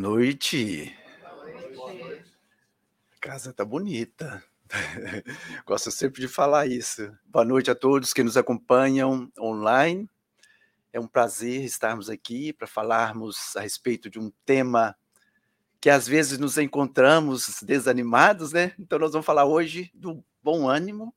[0.00, 0.96] Noite.
[3.16, 4.44] A casa tá bonita.
[5.66, 7.12] Gosto sempre de falar isso.
[7.26, 10.08] Boa noite a todos que nos acompanham online.
[10.92, 14.96] É um prazer estarmos aqui para falarmos a respeito de um tema
[15.80, 18.76] que às vezes nos encontramos desanimados, né?
[18.78, 21.12] Então nós vamos falar hoje do bom ânimo.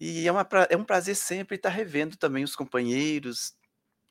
[0.00, 3.54] E é, uma, é um prazer sempre estar revendo também os companheiros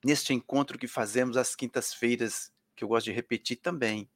[0.02, 4.10] neste encontro que fazemos às quintas-feiras que eu gosto de repetir também.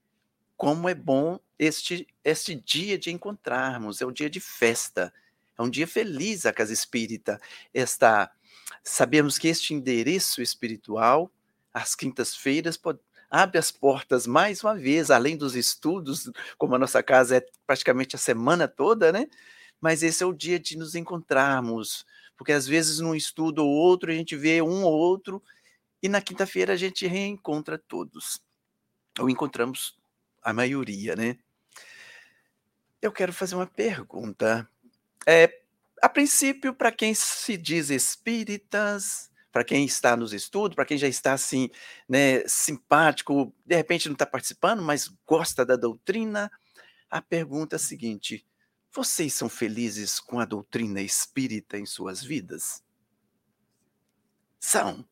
[0.55, 5.13] Como é bom este, este dia de encontrarmos, é um dia de festa,
[5.57, 7.39] é um dia feliz a Casa Espírita.
[7.73, 8.31] Esta,
[8.83, 11.31] sabemos que este endereço espiritual,
[11.73, 12.79] às quintas-feiras,
[13.29, 18.15] abre as portas mais uma vez, além dos estudos, como a nossa casa é praticamente
[18.15, 19.27] a semana toda, né?
[19.79, 22.05] Mas esse é o dia de nos encontrarmos,
[22.35, 25.41] porque às vezes num estudo ou outro a gente vê um ou outro
[26.01, 28.41] e na quinta-feira a gente reencontra todos
[29.19, 29.97] ou encontramos
[30.41, 31.37] a maioria, né?
[33.01, 34.67] Eu quero fazer uma pergunta.
[35.25, 35.61] É,
[36.01, 41.07] a princípio, para quem se diz espíritas, para quem está nos estudos, para quem já
[41.07, 41.69] está assim,
[42.07, 46.51] né, simpático, de repente não está participando, mas gosta da doutrina,
[47.09, 48.45] a pergunta é a seguinte:
[48.91, 52.83] vocês são felizes com a doutrina espírita em suas vidas?
[54.59, 55.07] São.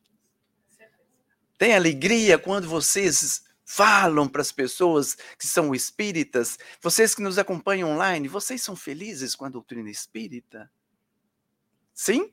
[1.58, 7.90] Tem alegria quando vocês falam para as pessoas que são espíritas, vocês que nos acompanham
[7.90, 10.72] online, vocês são felizes com a doutrina espírita?
[11.94, 12.32] Sim?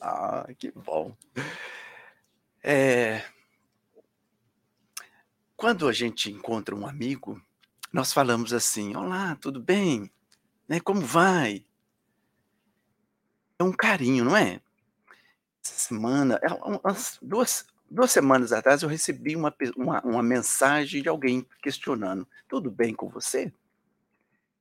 [0.00, 1.16] Ah, que bom.
[2.62, 3.24] É...
[5.56, 7.42] Quando a gente encontra um amigo,
[7.92, 10.10] nós falamos assim: Olá, tudo bem?
[10.68, 11.64] Né, como vai?
[13.58, 14.60] É um carinho, não é?
[15.62, 21.46] Semana, é umas duas, duas semanas atrás eu recebi uma, uma, uma mensagem de alguém
[21.62, 23.52] questionando: tudo bem com você?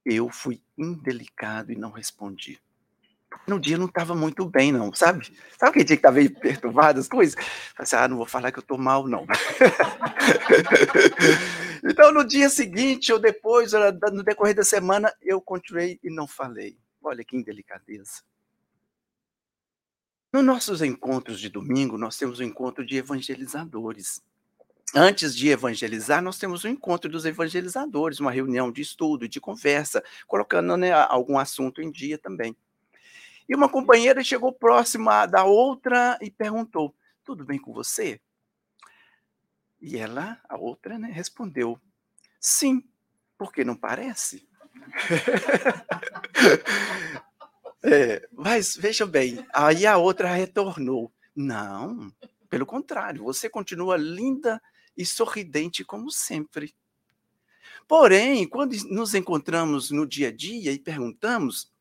[0.05, 2.61] Eu fui indelicado e não respondi.
[3.47, 5.25] No dia não estava muito bem, não, sabe?
[5.57, 7.33] Sabe aquele dia que estava meio perturbado as coisas?
[7.33, 7.49] Falei
[7.79, 9.25] assim, ah, não vou falar que eu estou mal, não.
[11.83, 13.71] então, no dia seguinte ou depois,
[14.11, 16.77] no decorrer da semana, eu continuei e não falei.
[17.03, 18.21] Olha que indelicadeza.
[20.33, 24.19] Nos nossos encontros de domingo, nós temos o um encontro de evangelizadores.
[24.95, 29.39] Antes de evangelizar, nós temos o um encontro dos evangelizadores, uma reunião de estudo, de
[29.39, 32.57] conversa, colocando né, algum assunto em dia também.
[33.47, 38.19] E uma companheira chegou próxima da outra e perguntou: Tudo bem com você?
[39.79, 41.79] E ela, a outra, né, respondeu:
[42.39, 42.83] Sim,
[43.37, 44.49] porque não parece?
[47.83, 51.11] É, mas veja bem, aí a outra retornou.
[51.35, 52.11] Não,
[52.49, 54.61] pelo contrário, você continua linda
[54.95, 56.73] e sorridente como sempre.
[57.87, 61.71] Porém, quando nos encontramos no dia a dia e perguntamos,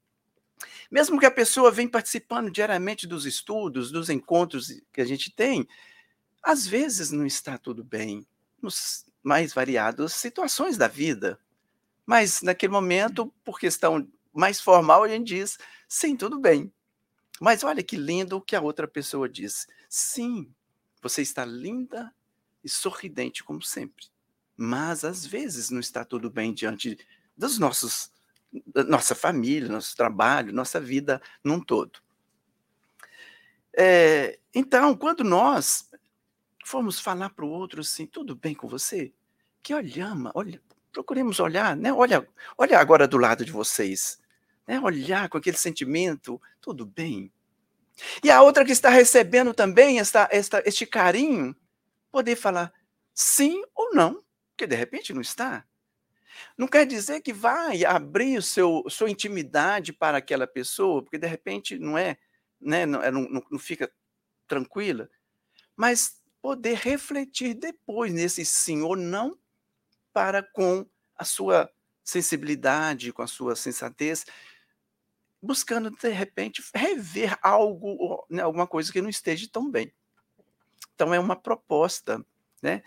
[0.91, 5.69] mesmo que a pessoa venha participando diariamente dos estudos, dos encontros que a gente tem,
[6.43, 8.27] às vezes não está tudo bem,
[8.61, 11.39] nos mais variadas situações da vida.
[12.05, 15.59] Mas naquele momento, por questão mais formal, a gente diz:
[15.93, 16.73] sim, tudo bem.
[17.39, 19.67] Mas olha que lindo o que a outra pessoa diz.
[19.91, 20.51] Sim,
[21.03, 22.15] você está linda
[22.65, 24.07] e sorridente como sempre.
[24.57, 26.97] Mas às vezes não está tudo bem diante
[27.37, 28.11] dos nossos
[28.89, 32.01] nossa família, nosso trabalho, nossa vida num todo.
[33.75, 35.91] É, então, quando nós
[36.65, 39.13] formos falar para o outro assim, tudo bem com você?
[39.63, 40.61] Que olhamos, olha,
[40.91, 41.93] procuremos olhar, né?
[41.93, 42.27] Olha,
[42.57, 44.22] olha agora do lado de vocês
[44.73, 44.81] né?
[44.81, 47.31] olhar com aquele sentimento, tudo bem.
[48.25, 51.55] E a outra que está recebendo também esta, esta, este carinho,
[52.11, 52.73] poder falar
[53.15, 55.67] sim ou não, porque de repente não está.
[56.57, 61.27] Não quer dizer que vai abrir o seu sua intimidade para aquela pessoa, porque de
[61.27, 62.17] repente não é,
[62.59, 63.93] né, não, não, não fica
[64.49, 65.11] tranquila,
[65.77, 69.39] mas poder refletir depois nesse sim ou não
[70.15, 71.71] para com a sua
[72.03, 74.27] sensibilidade, com a sua sensatez,
[75.43, 79.93] buscando, de repente, rever algo, né, alguma coisa que não esteja tão bem.
[80.95, 82.25] Então, é uma proposta,
[82.63, 82.83] né?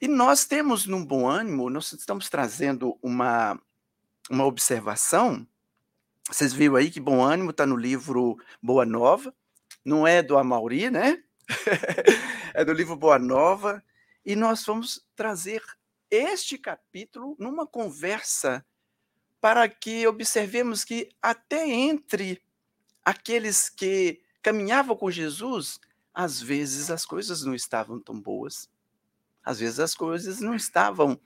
[0.00, 3.58] E nós temos, num bom ânimo, nós estamos trazendo uma,
[4.28, 5.46] uma observação.
[6.28, 9.32] Vocês viram aí que bom ânimo está no livro Boa Nova,
[9.84, 11.22] não é do Amauri, né?
[12.52, 13.82] é do livro Boa Nova,
[14.24, 15.62] e nós vamos trazer
[16.10, 18.66] este capítulo numa conversa
[19.46, 22.42] para que observemos que até entre
[23.04, 25.78] aqueles que caminhavam com Jesus,
[26.12, 28.68] às vezes as coisas não estavam tão boas.
[29.44, 31.16] Às vezes as coisas não estavam,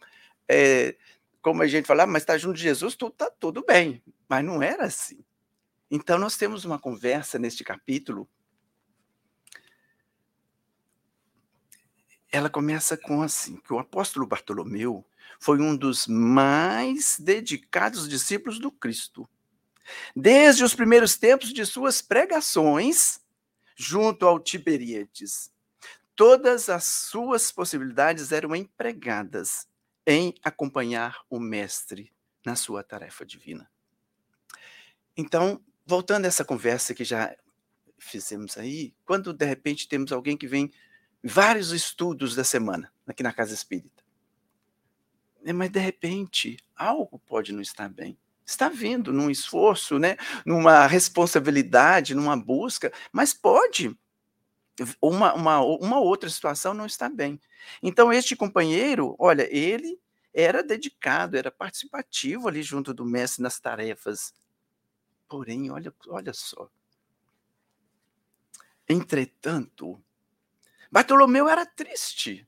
[0.47, 0.99] é,
[1.41, 4.03] como a gente fala, ah, mas está junto de Jesus, tudo está tudo bem.
[4.29, 5.25] Mas não era assim.
[5.91, 8.29] Então, nós temos uma conversa neste capítulo.
[12.31, 15.07] Ela começa com assim, que o apóstolo Bartolomeu
[15.39, 19.29] foi um dos mais dedicados discípulos do Cristo.
[20.15, 23.21] Desde os primeiros tempos de suas pregações
[23.77, 25.51] junto ao Tiberíades,
[26.15, 29.67] todas as suas possibilidades eram empregadas
[30.07, 32.13] em acompanhar o mestre
[32.45, 33.71] na sua tarefa divina.
[35.17, 37.35] Então, voltando a essa conversa que já
[37.99, 40.73] fizemos aí, quando de repente temos alguém que vem
[41.23, 44.03] vários estudos da semana aqui na casa espírita,
[45.55, 48.19] mas de repente algo pode não estar bem.
[48.45, 53.97] Está vindo num esforço, né, numa responsabilidade, numa busca, mas pode
[55.01, 57.41] uma, uma, uma outra situação não está bem.
[57.83, 60.01] Então, este companheiro, olha, ele
[60.33, 64.33] era dedicado, era participativo ali junto do mestre nas tarefas
[65.31, 66.69] Porém, olha, olha só.
[68.89, 70.03] Entretanto,
[70.91, 72.45] Bartolomeu era triste.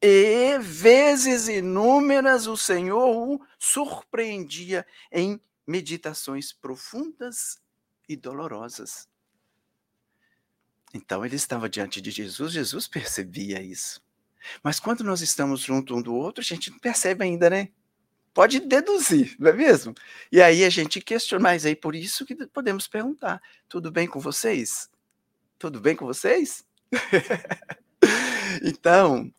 [0.00, 7.60] E vezes inúmeras o Senhor o surpreendia em meditações profundas
[8.08, 9.08] e dolorosas.
[10.92, 14.02] Então ele estava diante de Jesus, Jesus percebia isso.
[14.62, 17.70] Mas quando nós estamos junto um do outro, a gente não percebe ainda, né?
[18.36, 19.94] pode deduzir, não é mesmo?
[20.30, 24.20] E aí a gente questiona, mas é por isso que podemos perguntar: tudo bem com
[24.20, 24.90] vocês?
[25.58, 26.62] Tudo bem com vocês?
[28.62, 29.32] então,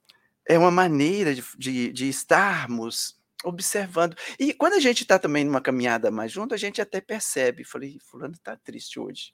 [0.47, 4.15] é uma maneira de, de, de estarmos observando.
[4.39, 7.63] E quando a gente está também numa caminhada mais junto, a gente até percebe.
[7.63, 9.33] Falei, fulano está triste hoje.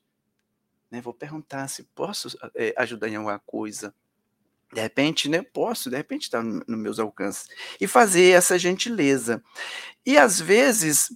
[0.92, 1.02] Né?
[1.02, 3.94] Vou perguntar se posso é, ajudar em alguma coisa.
[4.74, 7.48] De repente, né, posso, de repente está nos no meus alcances.
[7.80, 9.44] E fazer essa gentileza.
[10.04, 11.10] E às vezes,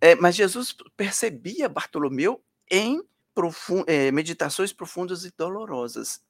[0.00, 3.02] é, mas Jesus percebia Bartolomeu em
[3.86, 6.22] é, meditações profundas e dolorosas.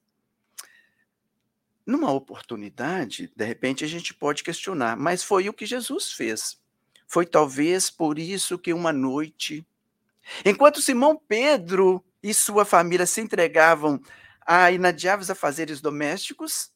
[1.85, 6.59] Numa oportunidade, de repente a gente pode questionar, mas foi o que Jesus fez.
[7.07, 9.65] Foi talvez por isso que uma noite,
[10.45, 13.99] enquanto Simão Pedro e sua família se entregavam
[14.45, 16.71] a inadiáveis afazeres domésticos,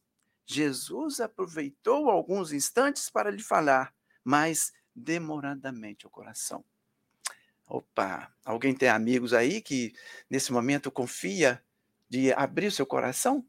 [0.45, 3.93] Jesus aproveitou alguns instantes para lhe falar,
[4.23, 6.63] mas demoradamente o coração.
[7.67, 9.93] Opa, alguém tem amigos aí que
[10.29, 11.63] nesse momento confia
[12.07, 13.45] de abrir o seu coração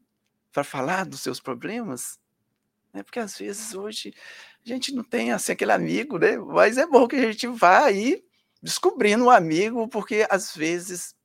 [0.57, 2.19] para falar dos seus problemas?
[2.91, 4.11] É porque às vezes hoje
[4.65, 6.35] a gente não tem assim aquele amigo, né?
[6.35, 8.25] Mas é bom que a gente vá aí
[8.59, 11.15] descobrindo um amigo, porque às vezes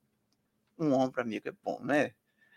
[0.79, 2.13] um ombro amigo é bom, né?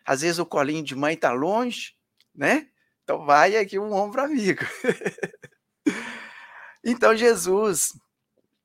[0.06, 1.96] Às vezes o colinho de mãe está longe,
[2.36, 2.68] né?
[3.06, 4.66] Então vai aqui um ombro amigo.
[6.84, 7.98] então Jesus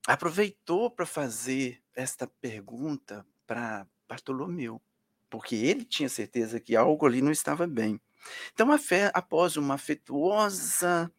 [0.05, 4.83] aproveitou para fazer esta pergunta para Bartolomeu,
[5.31, 8.01] porque ele tinha certeza que algo ali não estava bem.
[8.53, 11.11] Então, a fé, após uma afetuosa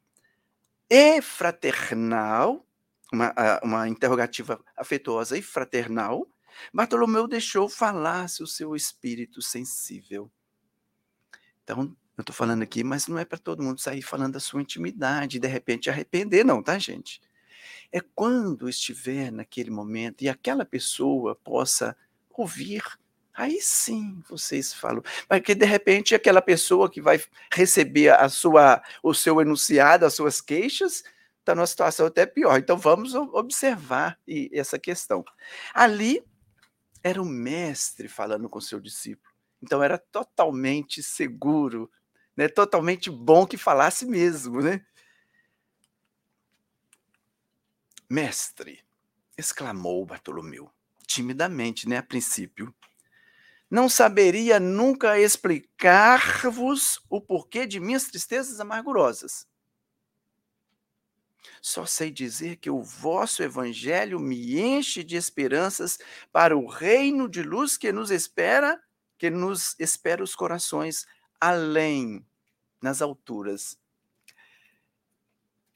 [0.90, 2.66] e fraternal,
[3.12, 6.28] uma, uma interrogativa afetuosa e fraternal,
[6.74, 10.30] Bartolomeu deixou falar-se o seu espírito sensível.
[11.64, 14.62] Então, eu estou falando aqui, mas não é para todo mundo sair falando da sua
[14.62, 17.22] intimidade e de repente arrepender, não, tá, gente?
[17.92, 21.96] É quando estiver naquele momento e aquela pessoa possa
[22.30, 22.84] ouvir,
[23.34, 25.04] aí sim vocês falam.
[25.28, 27.22] Porque de repente aquela pessoa que vai
[27.52, 31.04] receber a sua, o seu enunciado, as suas queixas,
[31.40, 32.58] está numa situação até pior.
[32.58, 34.20] Então vamos observar
[34.52, 35.24] essa questão.
[35.74, 36.24] Ali
[37.04, 39.32] era o mestre falando com seu discípulo.
[39.62, 41.92] Então era totalmente seguro,
[42.36, 42.48] né?
[42.48, 44.62] totalmente bom que falasse mesmo.
[44.62, 44.84] Né?
[48.10, 48.84] Mestre,
[49.38, 50.70] exclamou Bartolomeu,
[51.06, 52.74] timidamente, né, a princípio.
[53.72, 59.48] Não saberia nunca explicar-vos o porquê de minhas tristezas amargurosas.
[61.62, 65.98] Só sei dizer que o vosso evangelho me enche de esperanças
[66.34, 68.78] para o reino de luz que nos espera,
[69.18, 71.08] que nos espera os corações
[71.40, 72.26] além,
[72.82, 73.80] nas alturas.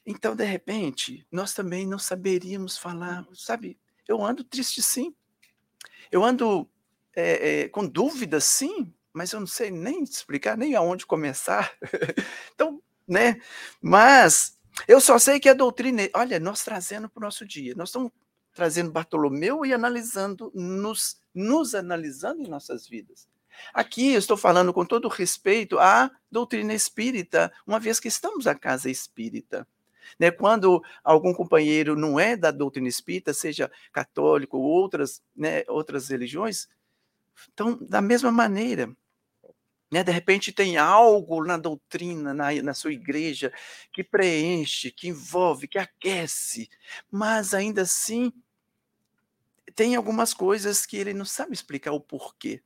[0.06, 3.80] Então, de repente, nós também não saberíamos falar, sabe?
[4.06, 5.16] Eu ando triste, sim.
[6.12, 6.70] Eu ando
[7.16, 11.74] é, é, com dúvidas, sim, mas eu não sei nem explicar, nem aonde começar.
[12.54, 13.40] então, né?
[13.82, 14.58] Mas
[14.88, 18.12] eu só sei que a doutrina, olha, nós trazendo para o nosso dia, nós estamos
[18.54, 23.28] trazendo Bartolomeu e analisando, nos, nos analisando em nossas vidas.
[23.74, 28.56] Aqui eu estou falando com todo respeito à doutrina espírita, uma vez que estamos à
[28.56, 29.68] casa espírita.
[30.20, 36.10] Né, quando algum companheiro não é da doutrina espírita, seja católico ou outras, né, outras
[36.10, 36.68] religiões,
[37.54, 38.96] então, da mesma maneira,
[39.92, 43.54] né, de repente tem algo na doutrina, na, na sua igreja,
[43.94, 46.70] que preenche, que envolve, que aquece,
[47.12, 48.32] mas ainda assim
[49.76, 52.62] tem algumas coisas que ele não sabe explicar o porquê.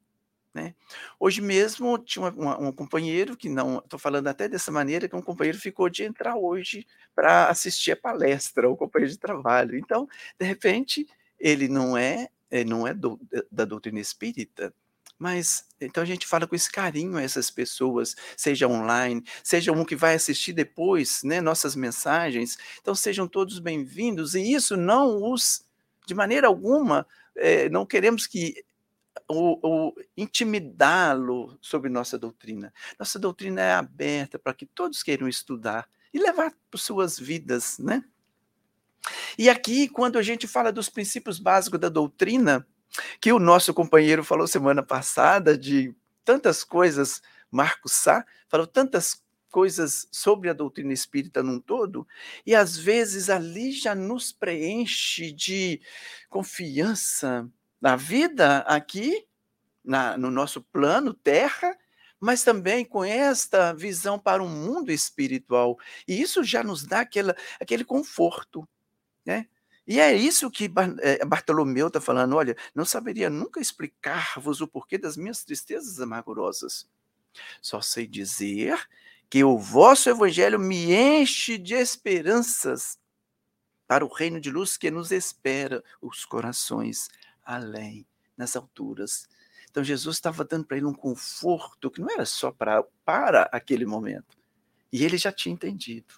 [0.54, 0.74] Né?
[1.20, 5.16] Hoje mesmo tinha uma, uma, um companheiro que não, estou falando até dessa maneira, que
[5.16, 9.78] um companheiro ficou de entrar hoje para assistir a palestra, o companheiro de trabalho.
[9.78, 10.08] Então,
[10.40, 11.08] de repente,
[11.40, 12.30] ele não é,
[12.66, 13.20] não é do,
[13.52, 14.74] da doutrina espírita,
[15.18, 19.84] mas então a gente fala com esse carinho a essas pessoas, seja online, seja um
[19.84, 22.58] que vai assistir depois, né, nossas mensagens.
[22.82, 25.66] Então sejam todos bem-vindos e isso não os,
[26.08, 28.64] de maneira alguma, é, não queremos que
[29.28, 32.74] o intimidá-lo sobre nossa doutrina.
[32.98, 38.04] Nossa doutrina é aberta para que todos queiram estudar e levar para suas vidas, né?
[39.38, 42.66] E aqui, quando a gente fala dos princípios básicos da doutrina,
[43.22, 50.08] que o nosso companheiro falou semana passada de tantas coisas, Marcos Sá, falou tantas coisas
[50.12, 52.08] sobre a doutrina espírita num todo,
[52.46, 55.82] e às vezes ali já nos preenche de
[56.30, 57.50] confiança
[57.82, 59.26] na vida aqui,
[59.84, 61.76] na, no nosso plano terra,
[62.20, 65.78] mas também com esta visão para o um mundo espiritual.
[66.08, 68.68] E isso já nos dá aquela, aquele conforto,
[69.26, 69.48] né?
[69.88, 70.72] E é isso que
[71.02, 72.36] eh, Bartolomeu está falando.
[72.36, 76.88] Olha, não saberia nunca explicar-vos o porquê das minhas tristezas amargurosas.
[77.60, 78.78] Só sei dizer
[79.30, 83.00] que o vosso evangelho me enche de esperanças
[83.88, 87.10] para o reino de luz que nos espera os corações
[87.44, 88.06] além,
[88.38, 89.28] nas alturas.
[89.72, 93.88] Então Jesus estava dando para ele um conforto que não era só para, para aquele
[93.88, 94.38] momento.
[94.92, 96.14] E ele já tinha entendido.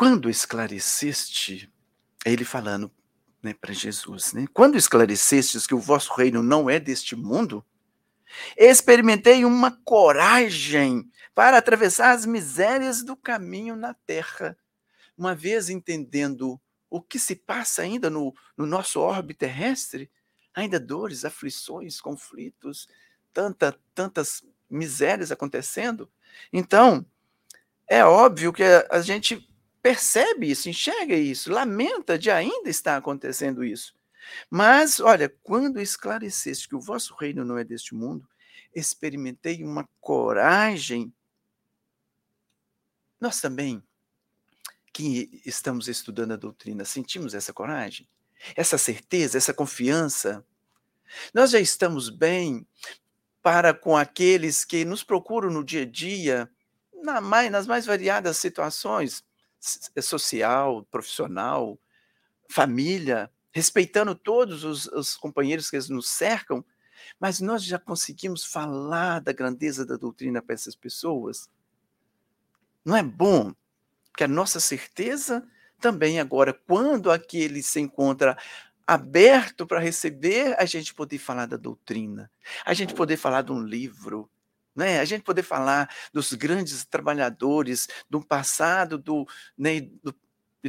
[0.00, 1.70] Quando esclareceste,
[2.24, 2.90] é ele falando
[3.42, 4.46] né, para Jesus, né?
[4.54, 7.62] Quando esclarecestes que o vosso reino não é deste mundo,
[8.56, 14.56] experimentei uma coragem para atravessar as misérias do caminho na terra.
[15.18, 20.10] Uma vez entendendo o que se passa ainda no, no nosso orbe terrestre,
[20.54, 22.88] ainda dores, aflições, conflitos,
[23.34, 26.10] tanta, tantas misérias acontecendo.
[26.50, 27.04] Então,
[27.86, 29.46] é óbvio que a gente
[29.82, 33.94] percebe isso, enxerga isso, lamenta de ainda estar acontecendo isso.
[34.48, 38.28] Mas, olha, quando esclareceste que o vosso reino não é deste mundo,
[38.74, 41.12] experimentei uma coragem.
[43.20, 43.82] Nós também,
[44.92, 48.08] que estamos estudando a doutrina, sentimos essa coragem,
[48.56, 50.44] essa certeza, essa confiança.
[51.34, 52.66] Nós já estamos bem
[53.42, 56.50] para com aqueles que nos procuram no dia a dia,
[57.02, 59.24] na mais, nas mais variadas situações,
[60.02, 61.78] social, profissional,
[62.48, 66.64] família, respeitando todos os, os companheiros que nos cercam,
[67.18, 71.50] mas nós já conseguimos falar da grandeza da doutrina para essas pessoas?
[72.84, 73.54] Não é bom
[74.16, 75.46] que a nossa certeza
[75.80, 78.36] também agora, quando aquele se encontra
[78.86, 82.30] aberto para receber, a gente poder falar da doutrina,
[82.64, 84.28] a gente poder falar de um livro,
[84.74, 85.00] né?
[85.00, 90.14] A gente poder falar dos grandes trabalhadores do passado, do, né, do,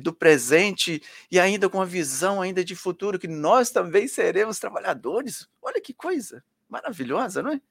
[0.01, 5.47] do presente e ainda com a visão ainda de futuro que nós também seremos trabalhadores.
[5.61, 7.61] Olha que coisa maravilhosa, não é?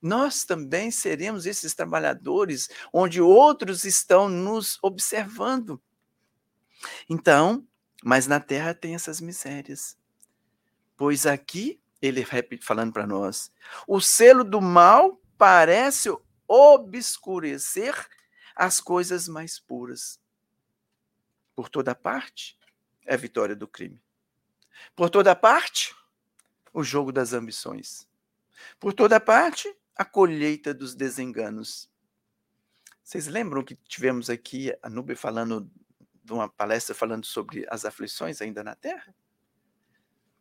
[0.00, 5.80] Nós também seremos esses trabalhadores onde outros estão nos observando.
[7.08, 7.66] Então,
[8.04, 9.96] mas na terra tem essas misérias.
[10.96, 12.22] Pois aqui ele
[12.60, 13.50] falando para nós,
[13.88, 16.08] o selo do mal parece
[16.48, 17.94] obscurecer
[18.56, 20.18] as coisas mais puras.
[21.54, 22.58] Por toda parte,
[23.04, 24.02] é a vitória do crime.
[24.96, 25.94] Por toda parte,
[26.72, 28.08] o jogo das ambições.
[28.80, 31.90] Por toda parte, a colheita dos desenganos.
[33.02, 35.70] Vocês lembram que tivemos aqui a Nube falando
[36.24, 39.14] de uma palestra falando sobre as aflições ainda na Terra?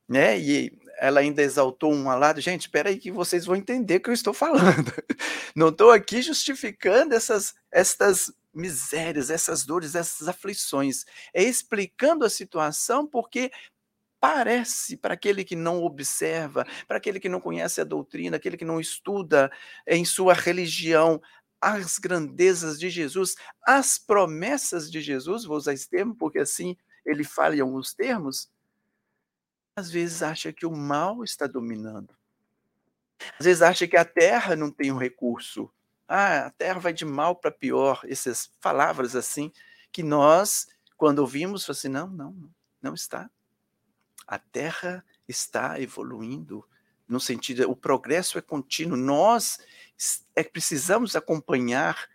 [0.08, 0.40] Né?
[0.40, 2.42] E ela ainda exaltou um lado.
[2.42, 4.92] Gente, espera aí que vocês vão entender o que eu estou falando.
[5.56, 11.06] Não estou aqui justificando essas, essas misérias, essas dores, essas aflições.
[11.34, 13.52] É explicando a situação porque
[14.20, 18.64] parece para aquele que não observa, para aquele que não conhece a doutrina, aquele que
[18.64, 19.52] não estuda
[19.86, 21.22] em sua religião
[21.64, 27.24] as grandezas de Jesus, as promessas de Jesus, vou usar esse termo porque assim ele
[27.24, 28.50] fala em alguns termos,
[29.76, 32.16] às vezes acha que o mal está dominando.
[33.40, 35.72] Às vezes acha que a terra não tem um recurso.
[36.08, 38.02] Ah, a terra vai de mal para pior.
[38.06, 39.52] Essas palavras assim
[39.92, 42.50] que nós, quando ouvimos, falamos assim: não, não,
[42.82, 43.30] não está.
[44.28, 46.66] A terra está evoluindo
[47.08, 48.98] no sentido, o progresso é contínuo.
[48.98, 49.60] Nós
[50.36, 52.10] é, precisamos acompanhar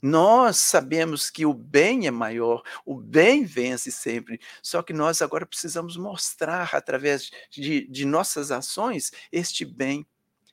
[0.00, 5.44] nós sabemos que o bem é maior, o bem vence sempre, só que nós agora
[5.44, 10.06] precisamos mostrar, através de, de nossas ações, este bem,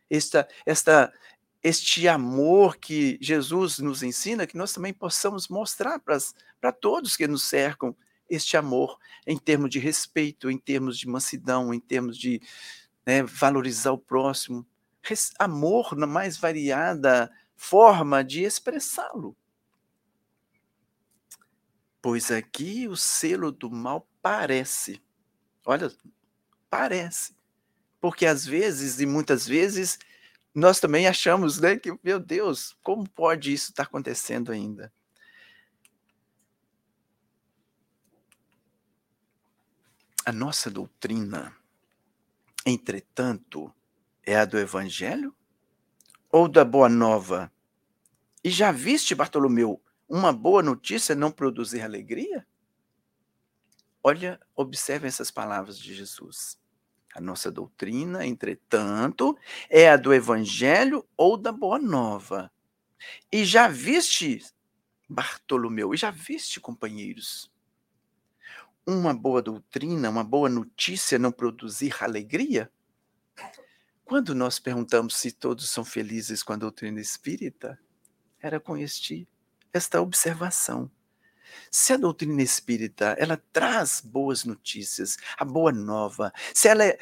[0.10, 1.14] esta, esta,
[1.64, 7.44] este amor que Jesus nos ensina, que nós também possamos mostrar para todos que nos
[7.44, 7.96] cercam
[8.30, 8.98] este amor,
[9.28, 12.42] em termos de respeito, em termos de mansidão, em termos de
[13.06, 14.66] né, valorizar o próximo.
[15.38, 19.36] Amor na mais variada forma de expressá-lo.
[22.02, 25.02] Pois aqui o selo do mal parece.
[25.66, 25.92] Olha,
[26.70, 27.36] parece.
[28.00, 29.98] Porque às vezes, e muitas vezes,
[30.54, 34.94] nós também achamos né, que, meu Deus, como pode isso estar acontecendo ainda?
[40.24, 41.56] A nossa doutrina,
[42.66, 43.74] entretanto,
[44.24, 45.36] é a do Evangelho
[46.36, 47.50] ou da Boa Nova?
[48.44, 52.46] E já viste, Bartolomeu, uma boa notícia não produzir alegria?
[54.04, 56.60] Olha, observe essas palavras de Jesus.
[57.14, 59.38] A nossa doutrina, entretanto,
[59.70, 62.52] é a do Evangelho ou da Boa Nova.
[63.32, 64.46] E já viste,
[65.08, 67.50] Bartolomeu, e já viste, companheiros,
[68.86, 72.70] uma boa doutrina, uma boa notícia não produzir alegria?
[74.06, 77.80] Quando nós perguntamos se todos são felizes com a doutrina espírita,
[78.40, 79.28] era com este,
[79.74, 80.92] esta observação.
[81.72, 86.96] Se a doutrina espírita ela traz boas notícias, a boa nova, se ela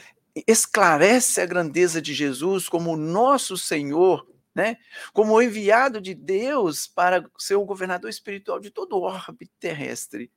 [0.47, 4.77] esclarece a grandeza de Jesus como nosso Senhor, né?
[5.11, 10.31] Como o enviado de Deus para ser o governador espiritual de todo o orbe terrestre.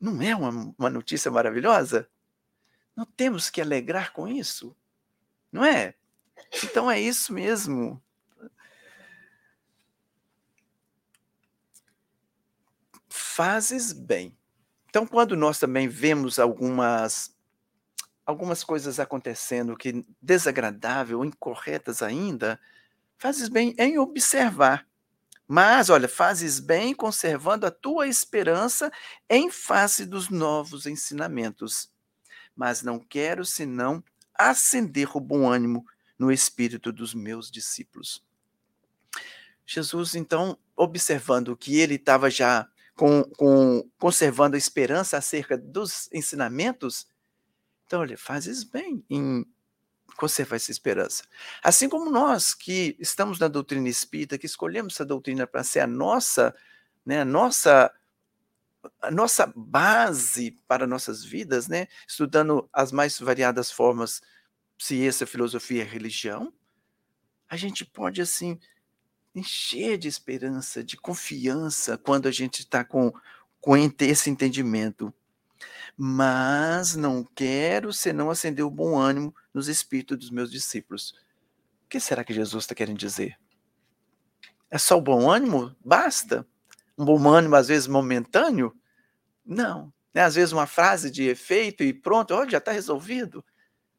[0.00, 2.08] Não é uma, uma notícia maravilhosa?
[2.96, 4.74] Não temos que alegrar com isso?
[5.52, 5.94] Não é?
[6.64, 8.02] Então é isso mesmo.
[13.08, 14.36] Fazes bem.
[14.88, 17.34] Então, quando nós também vemos algumas
[18.24, 22.60] algumas coisas acontecendo que desagradável, incorretas ainda,
[23.18, 24.86] fazes bem em observar.
[25.46, 28.90] Mas, olha, fazes bem conservando a tua esperança
[29.28, 31.90] em face dos novos ensinamentos.
[32.56, 34.02] Mas não quero senão
[34.34, 35.84] acender o bom ânimo
[36.18, 38.24] no espírito dos meus discípulos.
[39.66, 47.06] Jesus, então, observando que ele estava já com, com, conservando a esperança acerca dos ensinamentos,
[47.86, 49.44] então, olha, fazes bem em
[50.16, 51.24] conservar essa esperança.
[51.62, 55.86] Assim como nós que estamos na doutrina espírita, que escolhemos essa doutrina para ser a
[55.86, 56.54] nossa,
[57.04, 57.92] né, a nossa
[59.00, 64.20] a nossa base para nossas vidas, né, estudando as mais variadas formas
[64.78, 66.52] ciência, filosofia e religião,
[67.48, 68.58] a gente pode, assim,
[69.34, 73.12] encher de esperança, de confiança, quando a gente está com,
[73.60, 75.12] com esse entendimento.
[75.96, 81.12] Mas não quero senão acender o bom ânimo nos espíritos dos meus discípulos.
[81.84, 83.38] O que será que Jesus está querendo dizer?
[84.70, 85.76] É só o bom ânimo?
[85.84, 86.46] Basta?
[87.10, 88.74] Um ânimo, às vezes, momentâneo?
[89.44, 89.92] Não.
[90.14, 90.22] Né?
[90.22, 93.44] Às vezes, uma frase de efeito e pronto, oh, já está resolvido.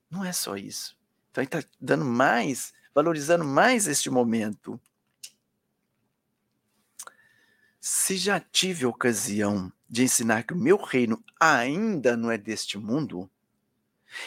[0.09, 0.95] Não é só isso.
[1.31, 4.79] Então ele está dando mais, valorizando mais este momento.
[7.79, 13.29] Se já tive ocasião de ensinar que o meu reino ainda não é deste mundo,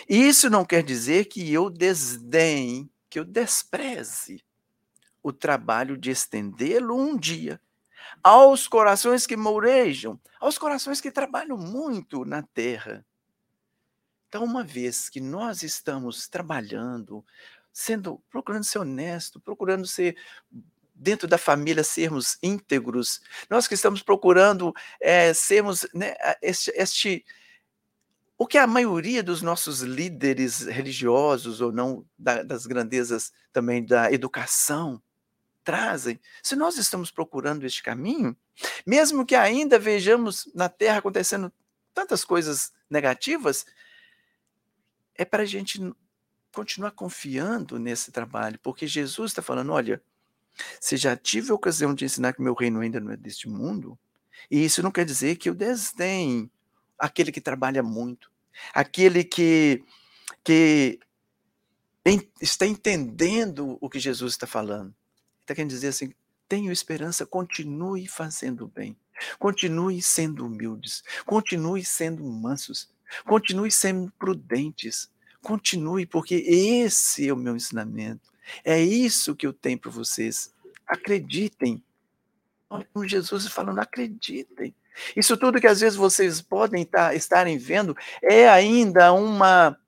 [0.08, 4.44] isso não quer dizer que eu desdenhe, que eu despreze
[5.22, 7.60] o trabalho de estendê-lo um dia
[8.22, 13.04] aos corações que mourejam, aos corações que trabalham muito na terra.
[14.28, 17.24] Então, uma vez que nós estamos trabalhando,
[17.72, 20.16] sendo procurando ser honesto, procurando ser
[20.94, 27.24] dentro da família sermos íntegros, nós que estamos procurando é, sermos né, este, este
[28.38, 34.12] o que a maioria dos nossos líderes religiosos ou não da, das grandezas também da
[34.12, 35.02] educação
[35.66, 38.36] trazem, se nós estamos procurando este caminho,
[38.86, 41.52] mesmo que ainda vejamos na Terra acontecendo
[41.92, 43.66] tantas coisas negativas,
[45.16, 45.80] é para a gente
[46.52, 50.00] continuar confiando nesse trabalho, porque Jesus está falando: olha,
[50.80, 53.98] se já tive a ocasião de ensinar que meu reino ainda não é deste mundo,
[54.48, 56.48] e isso não quer dizer que eu desdenhe
[56.96, 58.30] aquele que trabalha muito.
[58.72, 59.84] aquele que,
[60.44, 61.00] que
[62.40, 64.94] está entendendo o que Jesus está falando.
[65.46, 66.12] Está querendo dizer assim:
[66.48, 68.96] tenho esperança, continue fazendo bem,
[69.38, 72.90] continue sendo humildes, continue sendo mansos,
[73.24, 75.08] continue sendo prudentes,
[75.40, 78.32] continue, porque esse é o meu ensinamento,
[78.64, 80.52] é isso que eu tenho para vocês.
[80.84, 81.80] Acreditem.
[83.06, 84.74] Jesus falando, acreditem.
[85.14, 89.78] Isso tudo que às vezes vocês podem tá, estarem vendo é ainda uma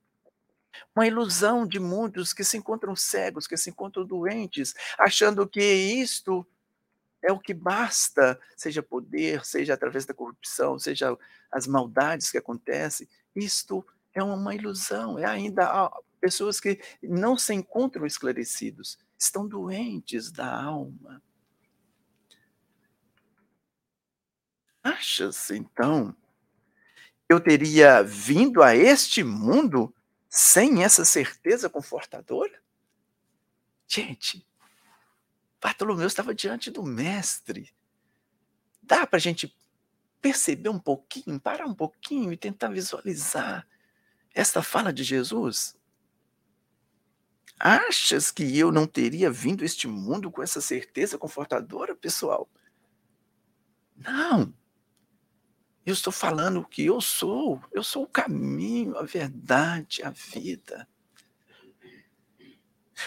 [0.94, 6.46] uma ilusão de muitos que se encontram cegos, que se encontram doentes, achando que isto
[7.22, 11.16] é o que basta, seja poder, seja através da corrupção, seja
[11.50, 13.08] as maldades que acontecem.
[13.34, 20.62] Isto é uma ilusão, é ainda pessoas que não se encontram esclarecidos, estão doentes da
[20.62, 21.22] alma.
[24.82, 26.14] Achas, então,
[27.28, 29.94] eu teria vindo a este mundo
[30.28, 32.62] sem essa certeza confortadora?
[33.86, 34.46] Gente,
[35.60, 37.74] Bartolomeu estava diante do Mestre.
[38.82, 39.54] Dá para a gente
[40.20, 43.66] perceber um pouquinho, parar um pouquinho e tentar visualizar
[44.34, 45.76] esta fala de Jesus?
[47.58, 52.48] Achas que eu não teria vindo a este mundo com essa certeza confortadora, pessoal?
[53.96, 54.54] Não.
[55.88, 60.86] Eu estou falando que eu sou, eu sou o caminho, a verdade, a vida.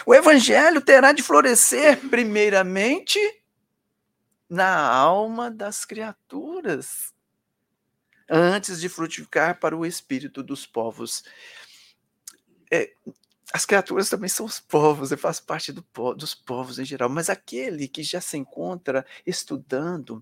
[0.04, 3.20] O evangelho terá de florescer primeiramente
[4.50, 7.14] na alma das criaturas,
[8.28, 11.22] antes de frutificar para o espírito dos povos.
[12.68, 12.92] É,
[13.52, 17.86] as criaturas também são os povos, faz parte do, dos povos em geral, mas aquele
[17.86, 20.20] que já se encontra estudando,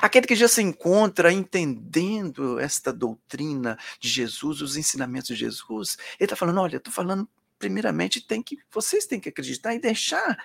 [0.00, 6.26] Aquele que já se encontra entendendo esta doutrina de Jesus, os ensinamentos de Jesus, ele
[6.26, 10.36] está falando: olha, estou falando, primeiramente, tem que vocês têm que acreditar e deixar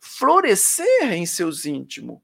[0.00, 2.20] florescer em seus íntimos.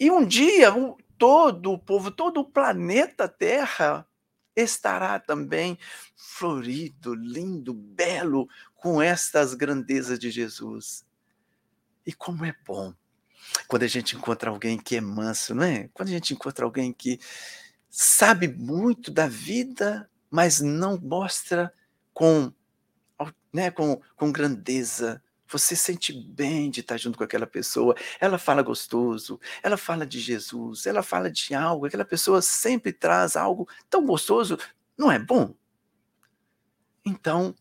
[0.00, 0.72] E um dia,
[1.18, 4.06] todo o povo, todo o planeta Terra
[4.54, 5.78] estará também
[6.16, 11.04] florido, lindo, belo, com estas grandezas de Jesus.
[12.06, 12.94] E como é bom
[13.66, 15.88] quando a gente encontra alguém que é manso, não é?
[15.92, 17.18] Quando a gente encontra alguém que
[17.90, 21.72] sabe muito da vida, mas não mostra
[22.12, 22.52] com,
[23.52, 25.22] né, com, com grandeza.
[25.46, 27.94] Você sente bem de estar junto com aquela pessoa.
[28.20, 31.86] Ela fala gostoso, ela fala de Jesus, ela fala de algo.
[31.86, 34.58] Aquela pessoa sempre traz algo tão gostoso.
[34.96, 35.54] Não é bom?
[37.04, 37.54] Então,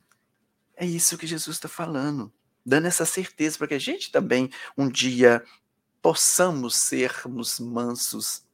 [0.75, 2.31] é isso que Jesus está falando,
[2.65, 5.41] dando essa certeza para que a gente também um dia
[6.01, 8.45] possamos sermos mansos.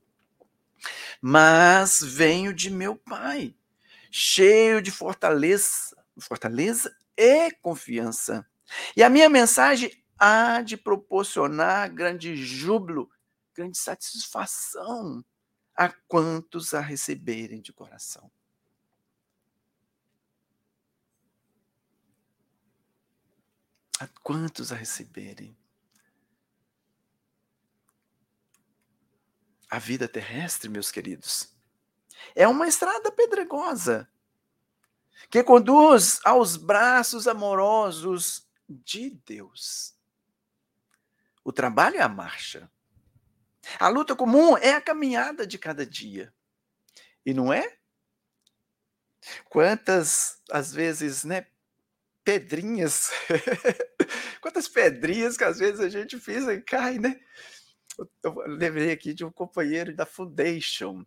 [1.21, 3.55] Mas venho de meu Pai,
[4.11, 8.45] cheio de fortaleza, fortaleza e confiança.
[8.95, 13.09] E a minha mensagem há de proporcionar grande júbilo,
[13.53, 15.23] grande satisfação
[15.75, 18.31] a quantos a receberem de coração.
[23.99, 25.55] A quantos a receberem.
[29.73, 31.51] A vida terrestre, meus queridos,
[32.35, 34.07] é uma estrada pedregosa
[35.31, 39.95] que conduz aos braços amorosos de Deus.
[41.43, 42.69] O trabalho é a marcha.
[43.79, 46.31] A luta comum é a caminhada de cada dia.
[47.25, 47.75] E não é?
[49.49, 51.47] Quantas, às vezes, né,
[52.23, 53.09] pedrinhas,
[54.39, 57.19] quantas pedrinhas que às vezes a gente pisa e cai, né?
[58.23, 61.05] Eu lembrei aqui de um companheiro da Foundation.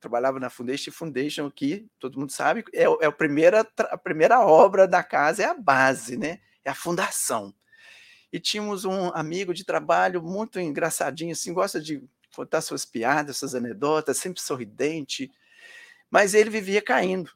[0.00, 4.86] Trabalhava na Foundation, Foundation aqui, todo mundo sabe, é, é a, primeira, a primeira obra
[4.86, 6.40] da casa, é a base, né?
[6.64, 7.52] É a fundação.
[8.32, 12.02] E tínhamos um amigo de trabalho muito engraçadinho, assim, gosta de
[12.34, 15.30] contar suas piadas, suas anedotas, sempre sorridente,
[16.10, 17.32] mas ele vivia caindo.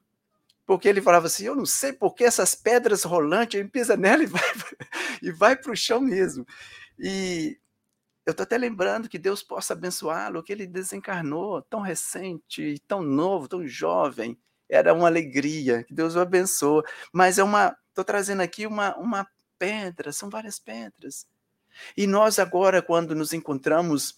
[0.64, 4.22] Porque ele falava assim: Eu não sei por que essas pedras rolantes, ele pisa nela
[4.22, 4.42] e vai,
[5.22, 6.46] e vai para o chão mesmo.
[6.98, 7.58] E
[8.24, 13.48] eu estou até lembrando que Deus possa abençoá-lo, que ele desencarnou tão recente, tão novo,
[13.48, 14.38] tão jovem.
[14.68, 16.84] Era uma alegria, que Deus o abençoe.
[17.12, 19.26] Mas é uma, estou trazendo aqui uma, uma
[19.58, 21.26] pedra, são várias pedras.
[21.96, 24.16] E nós agora, quando nos encontramos,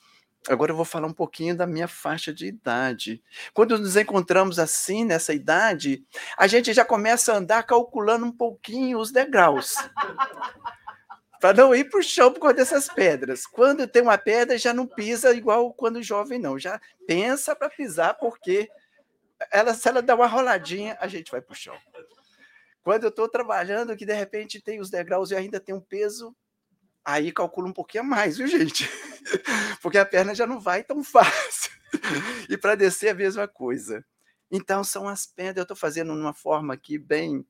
[0.49, 3.23] agora eu vou falar um pouquinho da minha faixa de idade.
[3.55, 6.05] Quando nos encontramos assim, nessa idade,
[6.37, 9.77] a gente já começa a andar calculando um pouquinho os degraus
[11.45, 13.45] para não ir para o chão por causa dessas pedras.
[13.45, 16.59] Quando tem uma pedra, já não pisa igual quando jovem, não.
[16.59, 18.67] Já pensa para pisar, porque
[19.53, 21.77] ela, se ela dá uma roladinha, a gente vai para o chão.
[22.83, 26.35] Quando eu estou trabalhando, que de repente tem os degraus e ainda tem um peso,
[27.05, 28.89] aí calcula um pouquinho a mais, viu, gente?
[29.83, 31.71] Porque a perna já não vai tão fácil.
[32.49, 34.03] E para descer a mesma coisa.
[34.51, 35.59] Então, são as pedras.
[35.59, 37.45] Eu estou fazendo uma forma aqui bem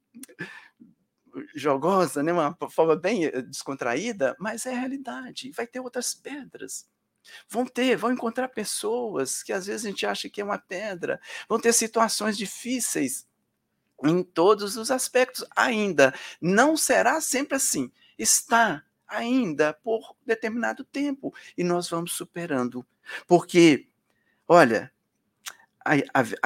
[1.55, 2.33] jogosa, né?
[2.33, 5.51] uma forma bem eh, descontraída, mas é a realidade.
[5.53, 6.87] Vai ter outras pedras.
[7.49, 11.21] Vão ter, vão encontrar pessoas que às vezes a gente acha que é uma pedra,
[11.49, 13.27] vão ter situações difíceis
[14.03, 16.15] em todos os aspectos ainda.
[16.41, 17.91] Não será sempre assim.
[18.19, 22.85] Está ainda por determinado tempo e nós vamos superando.
[23.27, 23.89] Porque,
[24.47, 24.93] olha,
[25.85, 25.95] a,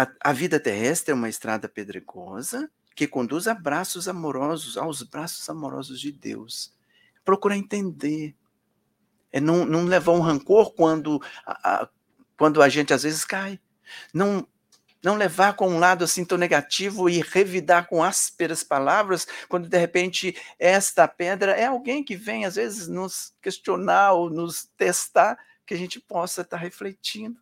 [0.03, 5.49] a, a vida terrestre é uma estrada pedregosa que conduz a braços amorosos, aos braços
[5.49, 6.75] amorosos de Deus.
[7.25, 8.35] Procura entender.
[9.31, 11.89] É não, não levar um rancor quando a, a,
[12.37, 13.61] quando a gente às vezes cai.
[14.13, 14.45] Não
[15.01, 19.79] não levar com um lado assim tão negativo e revidar com ásperas palavras, quando de
[19.79, 25.73] repente esta pedra é alguém que vem às vezes nos questionar ou nos testar, que
[25.73, 27.41] a gente possa estar refletindo.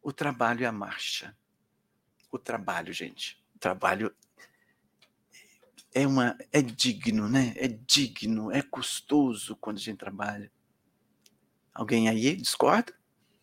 [0.00, 1.36] O trabalho e a marcha.
[2.30, 4.14] O trabalho, gente trabalho
[5.94, 7.54] é uma é digno, né?
[7.56, 10.52] É digno, é custoso quando a gente trabalha.
[11.72, 12.92] Alguém aí discorda?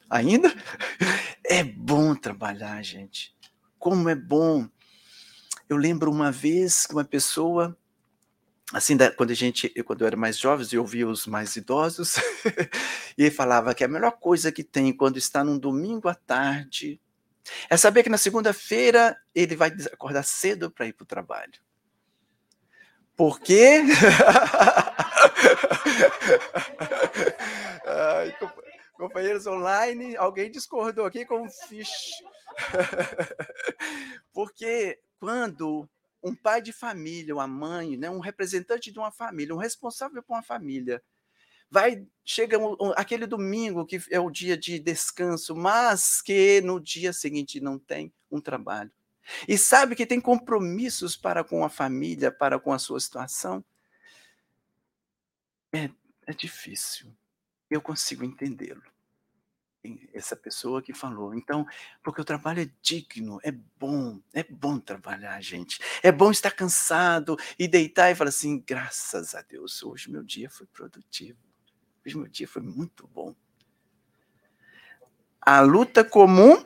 [0.09, 0.49] Ainda?
[1.43, 3.35] É bom trabalhar, gente.
[3.77, 4.69] Como é bom.
[5.67, 7.77] Eu lembro uma vez que uma pessoa
[8.71, 12.15] assim, quando a gente, quando eu era mais jovem, eu ouvia os mais idosos,
[13.17, 17.01] e ele falava que a melhor coisa que tem quando está num domingo à tarde,
[17.69, 21.53] é saber que na segunda-feira ele vai acordar cedo para ir para o trabalho.
[23.15, 23.81] Por quê?
[27.85, 28.35] Ai,
[28.93, 32.11] companheiros online, alguém discordou aqui com o fish.
[34.33, 35.89] Porque quando
[36.23, 40.33] um pai de família, uma mãe, né, um representante de uma família, um responsável por
[40.35, 41.01] uma família,
[41.71, 42.57] vai chega
[42.95, 48.13] aquele domingo que é o dia de descanso, mas que no dia seguinte não tem
[48.29, 48.91] um trabalho.
[49.47, 53.63] E sabe que tem compromissos para com a família, para com a sua situação.
[55.71, 55.89] É,
[56.27, 57.15] é difícil.
[57.69, 58.83] Eu consigo entendê-lo.
[60.13, 61.33] Essa pessoa que falou.
[61.33, 61.65] Então,
[62.03, 65.79] porque o trabalho é digno, é bom, é bom trabalhar, gente.
[66.03, 70.49] É bom estar cansado e deitar e falar assim: graças a Deus, hoje meu dia
[70.49, 71.50] foi produtivo.
[72.05, 73.35] Hoje meu dia foi muito bom.
[75.39, 76.63] A luta comum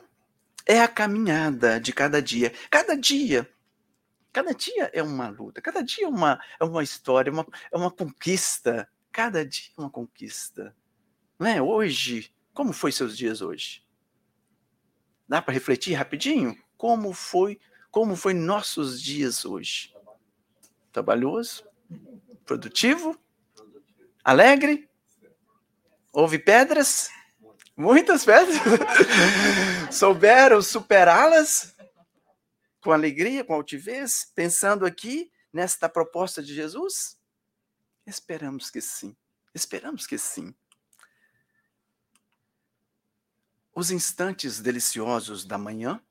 [0.64, 2.52] é a caminhada de cada dia.
[2.70, 3.50] Cada dia.
[4.32, 5.62] Cada dia é uma luta.
[5.62, 8.88] Cada dia é uma, é uma história, uma, é uma conquista.
[9.12, 10.74] Cada dia é uma conquista.
[11.38, 11.60] Não é?
[11.62, 13.82] Hoje, como foi seus dias hoje?
[15.28, 16.56] Dá para refletir rapidinho?
[16.76, 17.58] Como foi,
[17.90, 19.94] como foi nossos dias hoje?
[20.92, 21.64] Trabalhoso?
[22.44, 23.18] Produtivo?
[24.22, 24.85] Alegre?
[26.18, 27.10] Houve pedras,
[27.76, 28.56] muitas pedras.
[29.92, 31.76] Souberam superá-las
[32.80, 37.20] com alegria, com altivez, pensando aqui nesta proposta de Jesus?
[38.06, 39.14] Esperamos que sim.
[39.54, 40.54] Esperamos que sim.
[43.74, 46.02] Os instantes deliciosos da manhã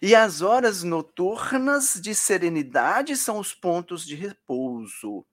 [0.00, 5.26] e as horas noturnas de serenidade são os pontos de repouso.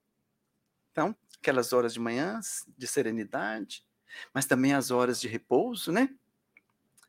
[0.91, 1.15] Então,
[1.45, 2.39] aquelas horas de manhã
[2.75, 3.85] de serenidade,
[4.33, 6.09] mas também as horas de repouso, né?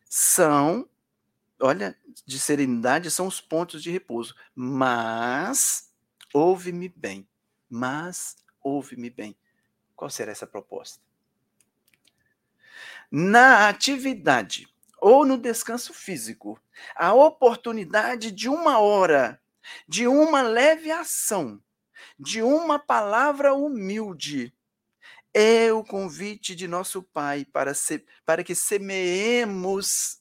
[0.04, 0.86] São,
[1.58, 4.36] olha, de serenidade são os pontos de repouso.
[4.54, 5.90] Mas,
[6.34, 7.26] ouve-me bem,
[7.70, 9.34] mas ouve-me bem.
[9.94, 11.02] Qual será essa proposta?
[13.10, 14.68] Na atividade
[15.00, 16.60] ou no descanso físico,
[16.94, 19.40] a oportunidade de uma hora,
[19.88, 21.62] de uma leve ação,
[22.18, 24.52] de uma palavra humilde.
[25.32, 30.20] É o convite de nosso Pai para, se, para que semeemos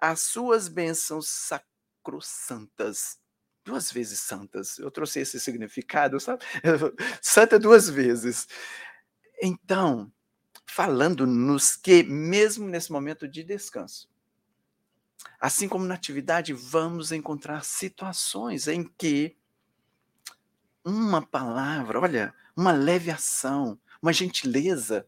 [0.00, 3.18] as suas bênçãos sacrossantas.
[3.64, 4.78] Duas vezes santas.
[4.78, 6.44] Eu trouxe esse significado, sabe?
[7.22, 8.46] Santa duas vezes.
[9.40, 10.12] Então,
[10.66, 14.08] falando-nos que, mesmo nesse momento de descanso,
[15.40, 19.36] assim como na atividade, vamos encontrar situações em que
[20.84, 25.06] uma palavra, olha, uma leve ação, uma gentileza.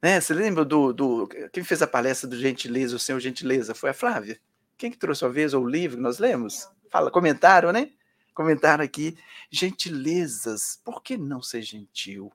[0.00, 0.20] Né?
[0.20, 1.28] Você lembra do, do.
[1.52, 3.74] Quem fez a palestra do Gentileza, o Senhor Gentileza?
[3.74, 4.38] Foi a Flávia.
[4.76, 6.68] Quem que trouxe a vez o livro que nós lemos?
[6.90, 7.90] Fala, comentaram, né?
[8.34, 9.16] Comentaram aqui.
[9.50, 10.80] Gentilezas.
[10.84, 12.30] Por que não ser gentil?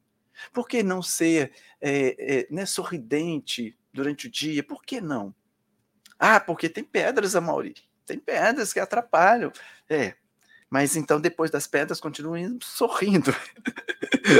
[0.51, 4.63] Por que não ser é, é, né, sorridente durante o dia?
[4.63, 5.33] Por que não?
[6.17, 7.75] Ah, porque tem pedras, Amauri.
[8.05, 9.51] Tem pedras que atrapalham.
[9.87, 10.15] É,
[10.71, 13.35] mas então depois das pedras continuem sorrindo.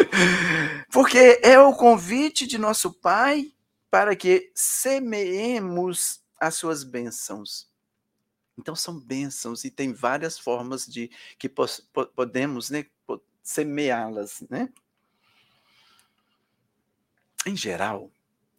[0.90, 3.52] Porque é o convite de nosso Pai
[3.90, 7.70] para que semeemos as suas bênçãos.
[8.58, 11.50] Então são bênçãos e tem várias formas de que
[12.16, 12.86] podemos né,
[13.44, 14.70] semeá-las, né?
[17.46, 18.10] Em geral,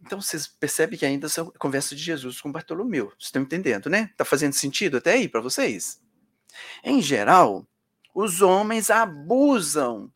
[0.05, 3.07] então vocês percebem que ainda são conversa de Jesus com Bartolomeu.
[3.11, 4.11] Vocês estão entendendo, né?
[4.13, 6.02] Está fazendo sentido até aí para vocês?
[6.83, 7.67] Em geral,
[8.15, 10.12] os homens abusam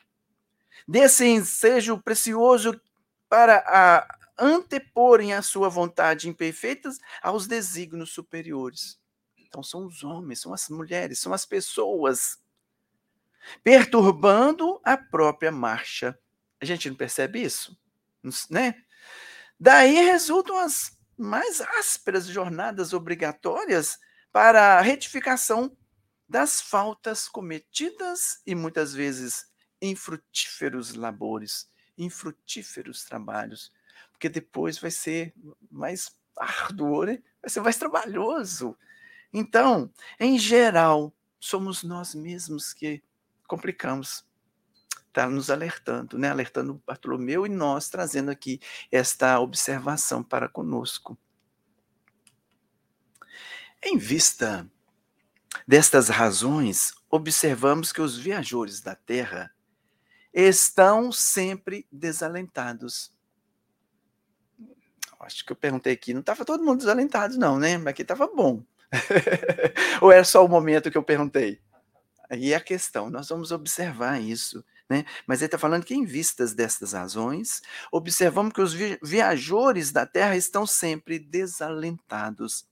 [0.87, 2.81] desse ensejo precioso
[3.29, 9.01] para a, anteporem a sua vontade imperfeitas aos desígnios superiores.
[9.39, 12.39] Então são os homens, são as mulheres, são as pessoas
[13.63, 16.19] perturbando a própria marcha.
[16.61, 17.79] A gente não percebe isso,
[18.51, 18.75] né?
[19.59, 23.99] Daí resultam as mais ásperas jornadas obrigatórias
[24.31, 25.75] para a retificação
[26.29, 29.47] das faltas cometidas e muitas vezes
[29.81, 33.73] infrutíferos labores, infrutíferos trabalhos,
[34.11, 35.33] porque depois vai ser
[35.71, 37.23] mais árduo, né?
[37.41, 38.77] vai ser mais trabalhoso.
[39.33, 43.03] Então, em geral, somos nós mesmos que
[43.47, 44.25] complicamos.
[45.09, 46.29] Está nos alertando, né?
[46.29, 48.61] alertando Bartolomeu e nós trazendo aqui
[48.93, 51.17] esta observação para conosco.
[53.83, 54.71] Em vista
[55.67, 59.51] destas razões, observamos que os viajores da Terra
[60.33, 63.15] estão sempre desalentados.
[65.19, 67.79] Acho que eu perguntei aqui, não estava todo mundo desalentado, não, né?
[67.79, 68.63] Mas aqui estava bom.
[70.01, 71.61] Ou era só o momento que eu perguntei?
[72.29, 74.65] Aí é a questão, nós vamos observar isso.
[74.89, 75.05] Né?
[75.27, 80.37] Mas ele está falando que, em vistas destas razões, observamos que os viajores da terra
[80.37, 82.69] estão sempre desalentados.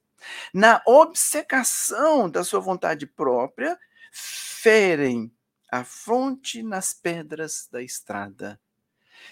[0.53, 3.79] Na obcecação da sua vontade própria,
[4.13, 5.33] ferem
[5.71, 8.61] a fronte nas pedras da estrada,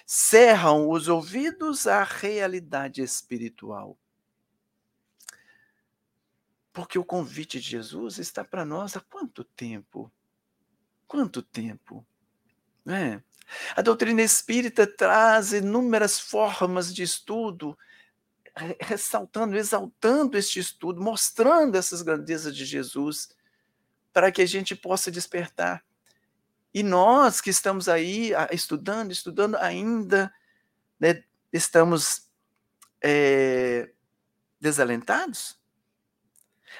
[0.04, 3.96] cerram os ouvidos à realidade espiritual.
[6.72, 10.10] Porque o convite de Jesus está para nós há quanto tempo?
[11.06, 12.04] Quanto tempo?
[12.86, 13.22] É.
[13.76, 17.78] A doutrina espírita traz inúmeras formas de estudo,
[18.80, 23.34] ressaltando, exaltando este estudo, mostrando essas grandezas de Jesus,
[24.12, 25.82] para que a gente possa despertar.
[26.74, 30.32] E nós que estamos aí estudando, estudando ainda,
[30.98, 32.28] né, estamos
[33.02, 33.90] é,
[34.60, 35.58] desalentados?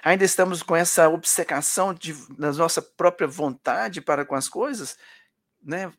[0.03, 4.97] Ainda estamos com essa obcecação de, da nossa própria vontade para com as coisas,
[5.63, 5.93] né?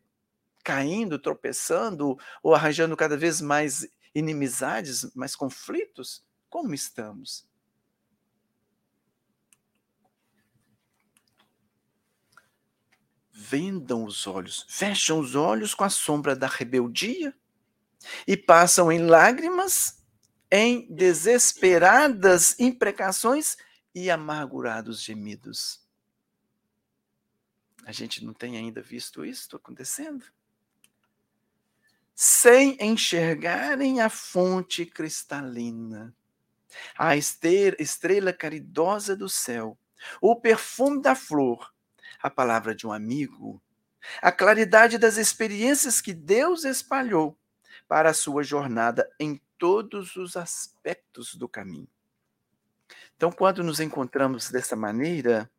[0.64, 6.24] caindo, tropeçando ou arranjando cada vez mais inimizades, mais conflitos?
[6.50, 7.48] Como estamos?
[13.32, 17.36] Vendam os olhos, fecham os olhos com a sombra da rebeldia
[18.28, 20.04] e passam em lágrimas,
[20.52, 23.58] em desesperadas imprecações
[23.94, 25.82] e amargurados gemidos.
[27.86, 30.26] A gente não tem ainda visto isso acontecendo?
[32.16, 36.16] Sem enxergarem a fonte cristalina,
[36.98, 39.78] a estrela caridosa do céu,
[40.22, 41.74] o perfume da flor,
[42.22, 43.62] a palavra de um amigo,
[44.22, 47.38] a claridade das experiências que Deus espalhou
[47.88, 51.88] para a sua jornada em todos os aspectos do caminho.
[53.16, 55.50] Então, quando nos encontramos dessa maneira,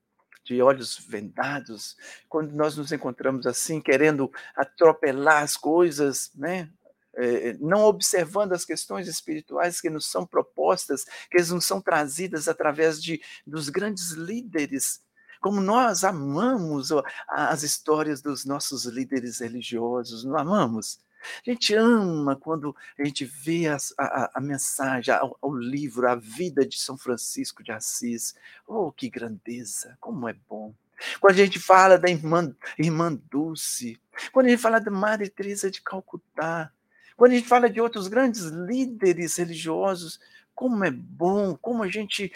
[0.45, 1.97] de olhos vendados,
[2.29, 6.71] quando nós nos encontramos assim, querendo atropelar as coisas, né?
[7.17, 13.01] É, não observando as questões espirituais que nos são propostas, que nos são trazidas através
[13.01, 15.01] de, dos grandes líderes,
[15.41, 16.89] como nós amamos
[17.29, 21.04] as histórias dos nossos líderes religiosos, não amamos?
[21.47, 26.67] A gente ama quando a gente vê a, a, a mensagem, o livro, a vida
[26.67, 28.35] de São Francisco de Assis.
[28.67, 30.75] Oh, que grandeza, como é bom.
[31.21, 34.01] Quando a gente fala da irmã, irmã Dulce,
[34.33, 36.71] quando a gente fala da Maria Teresa de Calcutá,
[37.17, 40.21] quando a gente fala de outros grandes líderes religiosos,
[40.55, 42.33] como é bom, como a gente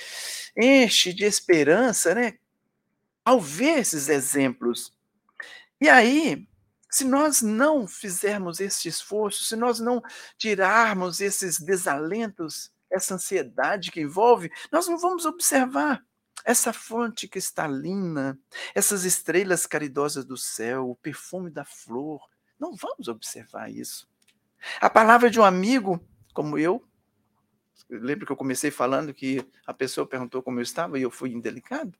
[0.56, 2.34] enche de esperança, né?
[3.24, 4.92] Ao ver esses exemplos.
[5.80, 6.46] E aí,
[6.90, 10.02] se nós não fizermos esse esforço, se nós não
[10.36, 16.04] tirarmos esses desalentos, essa ansiedade que envolve, nós não vamos observar
[16.44, 18.38] essa fonte cristalina,
[18.74, 22.20] essas estrelas caridosas do céu, o perfume da flor.
[22.58, 24.08] Não vamos observar isso.
[24.80, 26.00] A palavra de um amigo
[26.32, 26.88] como eu,
[27.88, 31.30] Lembra que eu comecei falando que a pessoa perguntou como eu estava e eu fui
[31.30, 31.98] indelicado?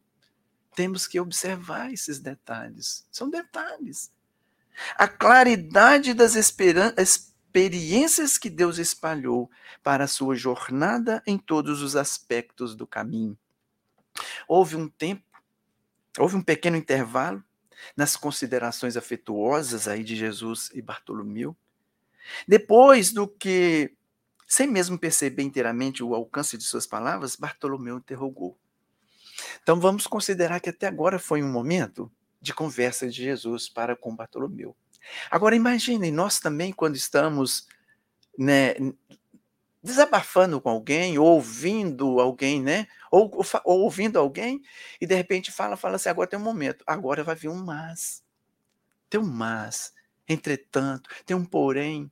[0.75, 3.07] Temos que observar esses detalhes.
[3.11, 4.13] São detalhes.
[4.97, 9.51] A claridade das experiências que Deus espalhou
[9.83, 13.39] para a sua jornada em todos os aspectos do caminho.
[14.47, 15.23] Houve um tempo,
[16.19, 17.43] houve um pequeno intervalo
[17.97, 21.57] nas considerações afetuosas aí de Jesus e Bartolomeu.
[22.47, 23.95] Depois do que
[24.47, 28.59] sem mesmo perceber inteiramente o alcance de suas palavras, Bartolomeu interrogou.
[29.63, 32.11] Então vamos considerar que até agora foi um momento
[32.41, 34.77] de conversa de Jesus para com Bartolomeu.
[35.31, 37.67] Agora imaginem, nós também, quando estamos
[38.39, 38.75] né,
[39.83, 42.87] desabafando com alguém, ou ouvindo alguém, né?
[43.11, 44.61] Ou, ou, ou, ouvindo alguém,
[45.01, 48.23] e de repente fala, fala assim, agora tem um momento, agora vai vir um mas.
[49.09, 49.93] Tem um mas.
[50.29, 52.11] Entretanto, tem um porém.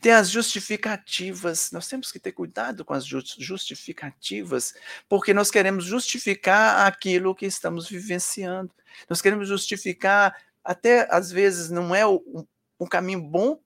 [0.00, 1.70] Tem as justificativas.
[1.72, 4.74] Nós temos que ter cuidado com as justificativas,
[5.08, 8.72] porque nós queremos justificar aquilo que estamos vivenciando.
[9.08, 13.60] Nós queremos justificar, até às vezes não é um, caminho bom,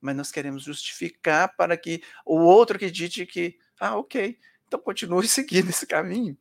[0.00, 5.70] mas nós queremos justificar para que o outro acredite que, ah, ok, então continue seguindo
[5.70, 6.36] esse caminho.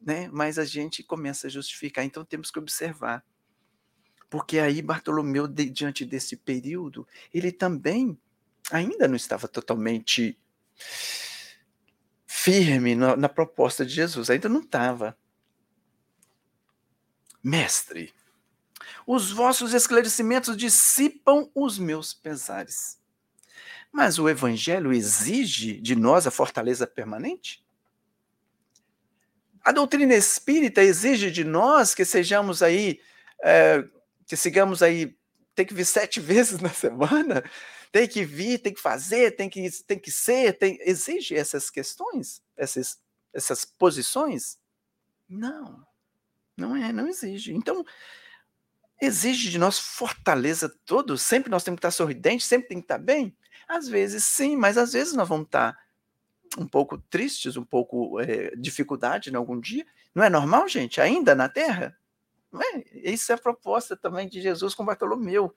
[0.00, 0.28] Né?
[0.32, 3.24] Mas a gente começa a justificar, então temos que observar
[4.34, 8.18] porque aí Bartolomeu, de, diante desse período, ele também
[8.68, 10.36] ainda não estava totalmente
[12.26, 15.16] firme na, na proposta de Jesus, ainda não estava.
[17.40, 18.12] Mestre,
[19.06, 22.98] os vossos esclarecimentos dissipam os meus pesares.
[23.92, 27.64] Mas o Evangelho exige de nós a fortaleza permanente?
[29.62, 33.00] A doutrina espírita exige de nós que sejamos aí
[33.44, 33.84] é,
[34.26, 35.16] que sigamos aí,
[35.54, 37.42] tem que vir sete vezes na semana,
[37.92, 42.42] tem que vir, tem que fazer, tem que, tem que ser, tem, exige essas questões,
[42.56, 42.98] essas,
[43.32, 44.58] essas posições?
[45.28, 45.86] Não,
[46.56, 47.54] não é, não exige.
[47.54, 47.84] Então,
[49.00, 52.98] exige de nós fortaleza todo, sempre nós temos que estar sorridentes, sempre tem que estar
[52.98, 53.36] bem?
[53.68, 55.76] Às vezes sim, mas às vezes nós vamos estar
[56.58, 59.84] um pouco tristes, um pouco é, dificuldade em algum dia.
[60.14, 61.00] Não é normal, gente?
[61.00, 61.96] Ainda na Terra?
[62.62, 63.10] É?
[63.10, 65.54] Isso é a proposta também de Jesus com Bartolomeu.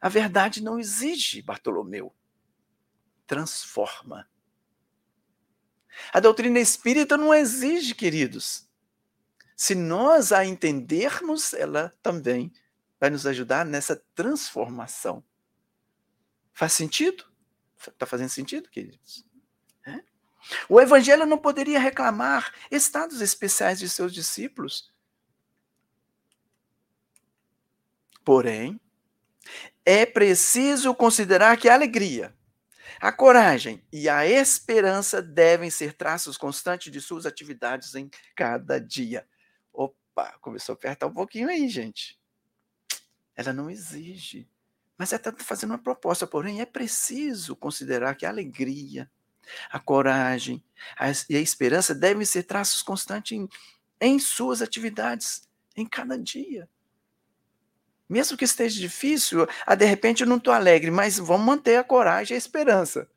[0.00, 2.14] A verdade não exige Bartolomeu.
[3.26, 4.28] Transforma.
[6.12, 8.68] A doutrina espírita não exige, queridos.
[9.56, 12.52] Se nós a entendermos, ela também
[12.98, 15.22] vai nos ajudar nessa transformação.
[16.52, 17.24] Faz sentido?
[17.78, 19.24] Está fazendo sentido, queridos?
[19.86, 20.02] É?
[20.68, 24.92] O evangelho não poderia reclamar estados especiais de seus discípulos.
[28.30, 28.80] Porém,
[29.84, 32.32] é preciso considerar que a alegria,
[33.00, 39.26] a coragem e a esperança devem ser traços constantes de suas atividades em cada dia.
[39.72, 42.20] Opa, começou a apertar um pouquinho aí, gente.
[43.34, 44.48] Ela não exige,
[44.96, 46.24] mas ela está fazendo uma proposta.
[46.24, 49.10] Porém, é preciso considerar que a alegria,
[49.68, 50.62] a coragem
[51.28, 53.48] e a esperança devem ser traços constantes em,
[54.00, 55.42] em suas atividades
[55.76, 56.68] em cada dia.
[58.10, 61.84] Mesmo que esteja difícil, ah, de repente eu não estou alegre, mas vamos manter a
[61.84, 63.08] coragem e a esperança.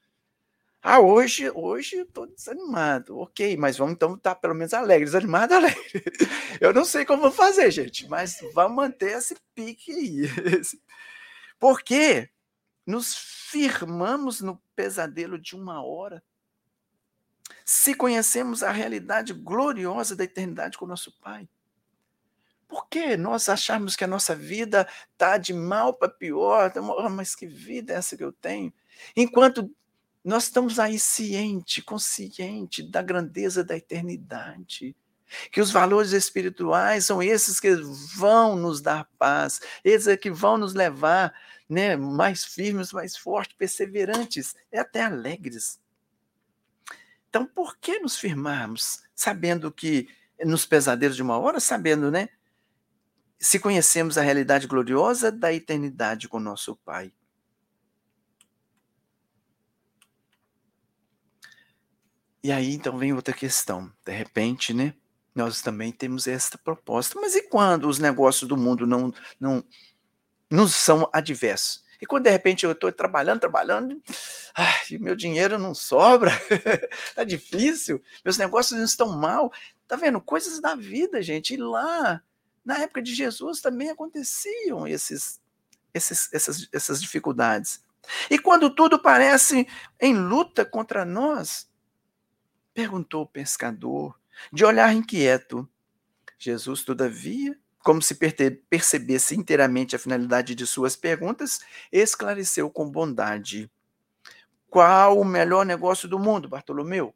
[0.84, 3.18] Ah, hoje, hoje estou desanimado.
[3.18, 5.06] Ok, mas vamos então estar tá pelo menos alegre.
[5.06, 6.04] Desanimado, alegre.
[6.62, 10.22] Eu não sei como vou fazer, gente, mas vamos manter esse pique aí.
[11.58, 12.30] Porque
[12.86, 13.16] nos
[13.50, 16.22] firmamos no pesadelo de uma hora.
[17.66, 21.50] Se conhecemos a realidade gloriosa da eternidade com nosso Pai.
[22.74, 26.74] Por que nós achamos que a nossa vida está de mal para pior?
[26.76, 28.74] Oh, mas que vida é essa que eu tenho?
[29.16, 29.72] Enquanto
[30.24, 34.96] nós estamos aí ciente, consciente da grandeza da eternidade,
[35.52, 37.76] que os valores espirituais são esses que
[38.16, 41.32] vão nos dar paz, esses é que vão nos levar
[41.70, 45.80] né, mais firmes, mais fortes, perseverantes e até alegres.
[47.30, 50.10] Então, por que nos firmarmos, sabendo que
[50.44, 52.30] nos pesadelos de uma hora, sabendo, né,
[53.44, 57.12] se conhecemos a realidade gloriosa da eternidade com nosso Pai.
[62.42, 63.92] E aí então vem outra questão.
[64.06, 64.94] De repente, né?
[65.36, 67.20] Nós também temos esta proposta.
[67.20, 69.62] Mas e quando os negócios do mundo não não
[70.50, 71.84] não são adversos?
[72.02, 74.02] E quando de repente eu estou trabalhando, trabalhando,
[74.56, 76.32] ai, meu dinheiro não sobra,
[77.14, 79.52] tá difícil, meus negócios estão mal,
[79.86, 80.22] tá vendo?
[80.22, 81.56] Coisas da vida, gente.
[81.56, 82.22] E lá
[82.66, 85.42] na época de Jesus também aconteciam esses,
[85.94, 87.84] esses, essas, essas dificuldades.
[88.30, 89.68] E quando tudo parece
[90.00, 91.70] em luta contra nós?
[92.74, 94.20] Perguntou o pescador,
[94.52, 95.70] de olhar inquieto.
[96.38, 98.16] Jesus, todavia, como se
[98.70, 101.60] percebesse inteiramente a finalidade de suas perguntas,
[101.92, 103.72] esclareceu com bondade.
[104.70, 107.14] Qual o melhor negócio do mundo, Bartolomeu?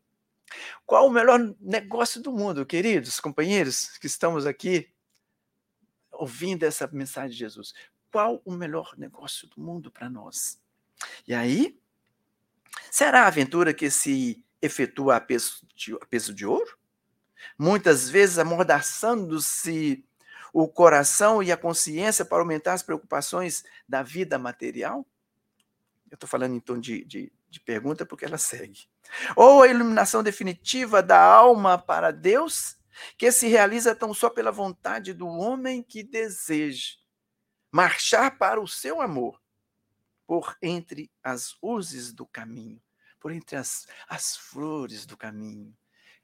[0.85, 4.89] Qual o melhor negócio do mundo, queridos companheiros que estamos aqui
[6.17, 7.73] ouvindo essa mensagem de Jesus?
[8.11, 10.59] Qual o melhor negócio do mundo para nós?
[11.27, 11.79] E aí,
[12.89, 16.77] será a aventura que se efetua a peso de, a peso de ouro?
[17.57, 20.03] Muitas vezes amordaçando-se
[20.53, 25.05] o coração e a consciência para aumentar as preocupações da vida material?
[26.09, 28.87] Eu estou falando em tom de, de, de pergunta porque ela segue.
[29.35, 32.76] Ou a iluminação definitiva da alma para Deus,
[33.17, 36.95] que se realiza tão só pela vontade do homem que deseja
[37.71, 39.41] marchar para o seu amor,
[40.25, 42.81] por entre as uzes do caminho,
[43.19, 45.75] por entre as, as flores do caminho.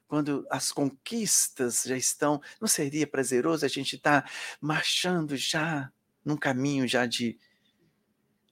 [0.06, 5.92] Quando as conquistas já estão, não seria prazeroso a gente estar tá marchando já
[6.24, 7.38] num caminho já de,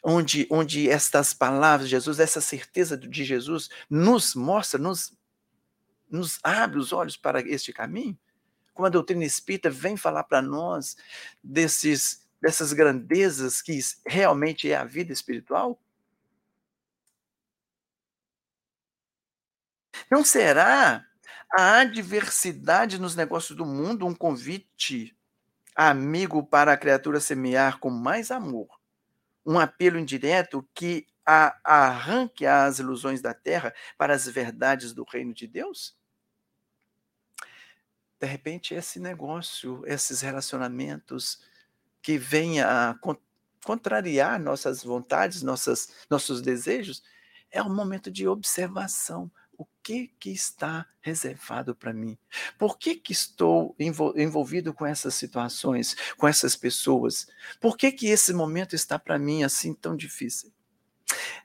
[0.02, 5.16] onde, onde estas palavras de Jesus, essa certeza de Jesus, nos mostra, nos,
[6.12, 8.18] nos abre os olhos para este caminho.
[8.74, 10.96] Como a doutrina espírita vem falar para nós
[11.42, 15.80] desses, dessas grandezas que realmente é a vida espiritual?
[20.10, 21.04] Não será
[21.50, 25.16] a adversidade nos negócios do mundo um convite
[25.74, 28.68] amigo para a criatura semear com mais amor
[29.44, 35.32] um apelo indireto que a, arranque as ilusões da terra para as verdades do reino
[35.32, 35.96] de Deus?
[38.22, 41.40] De repente, esse negócio, esses relacionamentos
[42.00, 42.96] que venham a
[43.64, 47.02] contrariar nossas vontades, nossas, nossos desejos,
[47.50, 52.16] é um momento de observação, o que que está reservado para mim?
[52.56, 53.74] Por que que estou
[54.16, 57.26] envolvido com essas situações, com essas pessoas?
[57.60, 60.52] Por que que esse momento está para mim assim tão difícil?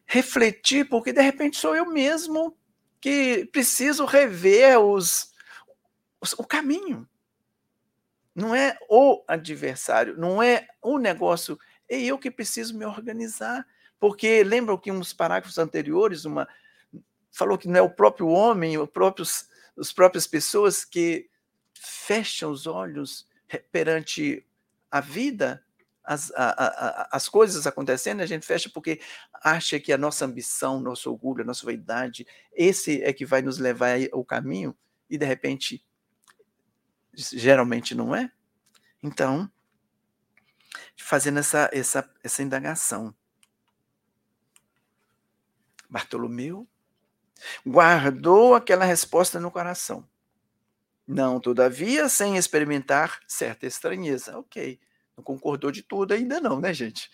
[0.06, 2.56] Refletir, porque de repente sou eu mesmo
[3.02, 5.36] que preciso rever os
[6.38, 7.08] o caminho.
[8.34, 11.58] Não é o adversário, não é o negócio,
[11.90, 13.66] é eu que preciso me organizar.
[14.00, 16.48] Porque lembram que uns parágrafos anteriores, uma
[17.32, 19.48] falou que não é o próprio homem, os próprios,
[19.78, 21.30] as próprias pessoas que
[21.74, 23.28] fecham os olhos
[23.72, 24.46] perante
[24.90, 25.64] a vida,
[26.04, 29.00] as, a, a, as coisas acontecendo, a gente fecha porque
[29.44, 33.58] acha que a nossa ambição, nosso orgulho, a nossa vaidade, esse é que vai nos
[33.58, 34.76] levar ao caminho,
[35.10, 35.86] e de repente,
[37.18, 38.32] geralmente não é.
[39.02, 39.52] Então,
[40.96, 43.14] fazendo essa, essa, essa indagação.
[45.90, 46.68] Bartolomeu
[47.66, 50.08] Guardou aquela resposta no coração.
[51.08, 54.38] Não, todavia, sem experimentar certa estranheza.
[54.38, 54.80] Ok,
[55.16, 57.10] não concordou de tudo ainda não, né, gente?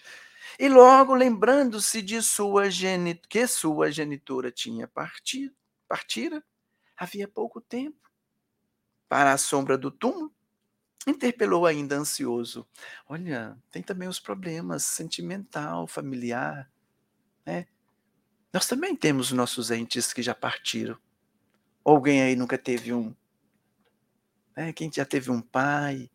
[0.60, 5.56] E logo, lembrando-se de sua genit que sua genitora tinha partido,
[5.88, 6.44] partira,
[6.96, 8.10] havia pouco tempo,
[9.14, 10.34] para a sombra do túmulo,
[11.06, 12.68] interpelou ainda ansioso.
[13.08, 16.68] Olha, tem também os problemas sentimental, familiar,
[17.46, 17.68] né?
[18.52, 20.98] Nós também temos nossos entes que já partiram.
[21.86, 23.16] Alguém aí nunca teve um.
[24.58, 24.74] Né?
[24.74, 26.10] Quem já teve um pai,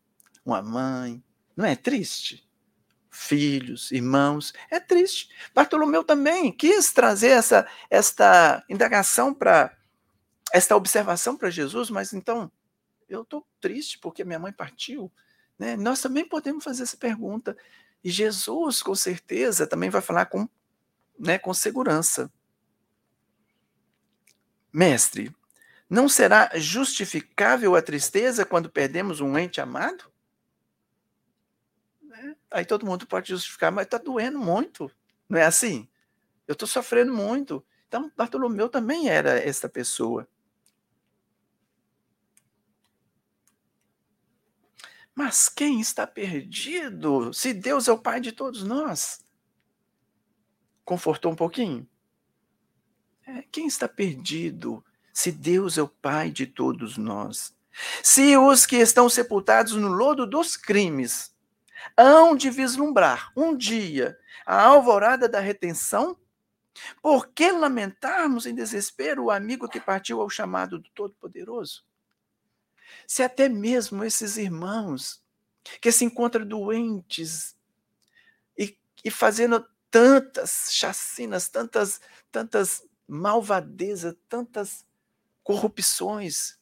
[0.45, 1.23] uma mãe.
[1.57, 2.51] Não é triste?
[3.13, 5.29] Filhos, irmãos, é triste.
[5.55, 9.73] Bartolomeu também quis trazer essa esta indagação para
[10.53, 12.51] esta observação para Jesus, mas então
[13.09, 15.11] eu estou triste porque minha mãe partiu.
[15.59, 15.77] Né?
[15.77, 17.57] Nós também podemos fazer essa pergunta.
[18.03, 20.49] E Jesus, com certeza, também vai falar com
[21.19, 22.33] né, com segurança.
[24.73, 25.35] Mestre,
[25.91, 30.05] não será justificável a tristeza quando perdemos um ente amado?
[32.01, 32.37] Né?
[32.51, 34.91] Aí todo mundo pode justificar, mas está doendo muito.
[35.29, 35.89] Não é assim?
[36.47, 37.65] Eu estou sofrendo muito.
[37.89, 40.29] Então, Bartolomeu também era essa pessoa.
[45.19, 49.19] Mas quem está perdido se Deus é o Pai de todos nós?
[50.85, 51.89] Confortou um pouquinho?
[53.27, 54.81] É, quem está perdido
[55.13, 57.53] se Deus é o Pai de todos nós?
[58.01, 61.35] Se os que estão sepultados no lodo dos crimes
[61.97, 64.17] hão de vislumbrar um dia
[64.47, 66.17] a alvorada da retenção,
[67.03, 71.88] por que lamentarmos em desespero o amigo que partiu ao chamado do Todo-Poderoso?
[73.09, 75.25] Se até mesmo esses irmãos
[75.81, 77.57] que se encontram doentes
[78.57, 84.85] e, e fazendo tantas chacinas, tantas, tantas malvadezas, tantas
[85.43, 86.59] corrupções,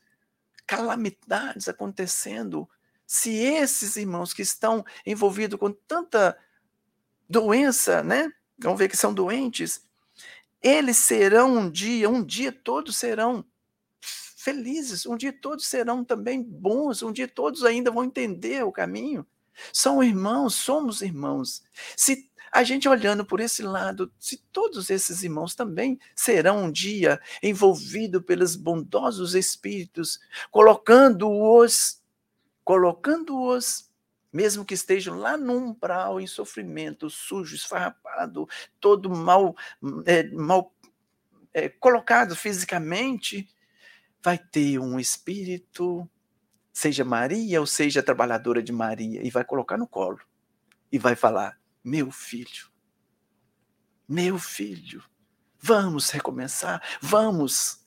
[0.65, 2.71] calamidades acontecendo.
[3.05, 6.39] Se esses irmãos que estão envolvidos com tanta
[7.29, 8.33] doença, né?
[8.57, 9.85] Vamos ver que são doentes,
[10.63, 13.45] eles serão um dia, um dia todos serão
[14.47, 19.27] felizes, um dia todos serão também bons, um dia todos ainda vão entender o caminho.
[19.73, 21.65] São irmãos, somos irmãos.
[21.97, 27.21] Se a gente olhando por esse lado, se todos esses irmãos também serão um dia
[27.43, 30.21] envolvidos pelos bondosos espíritos,
[30.53, 32.01] colocando-os,
[32.63, 33.91] colocando-os,
[34.33, 39.57] mesmo que estejam lá no umbral, em sofrimento, sujo, esfarrapado, todo mal,
[40.05, 40.73] é, mal
[41.53, 43.49] é, colocado fisicamente,
[44.23, 46.09] vai ter um espírito,
[46.73, 50.21] seja Maria ou seja trabalhadora de Maria, e vai colocar no colo
[50.91, 52.71] e vai falar: meu filho,
[54.09, 55.03] meu filho,
[55.59, 57.85] vamos recomeçar, vamos,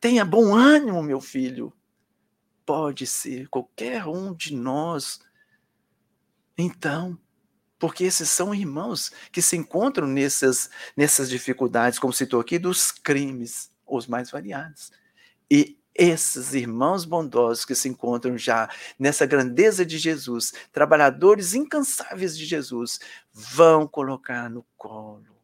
[0.00, 1.72] tenha bom ânimo, meu filho.
[2.64, 5.20] Pode ser qualquer um de nós.
[6.56, 7.18] Então,
[7.78, 13.72] porque esses são irmãos que se encontram nessas, nessas dificuldades, como citou aqui, dos crimes,
[13.86, 14.92] os mais variados.
[15.50, 22.46] E esses irmãos bondosos que se encontram já nessa grandeza de Jesus, trabalhadores incansáveis de
[22.46, 23.00] Jesus,
[23.32, 25.36] vão colocar no colo.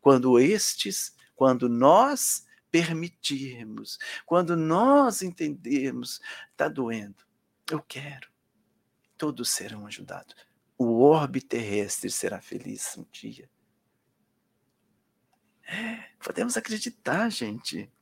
[0.00, 6.20] Quando estes, quando nós permitirmos, quando nós entendermos,
[6.52, 7.22] está doendo,
[7.70, 8.28] eu quero,
[9.16, 10.34] todos serão ajudados.
[10.76, 13.50] O orbe terrestre será feliz um dia.
[15.66, 17.92] É, podemos acreditar, gente.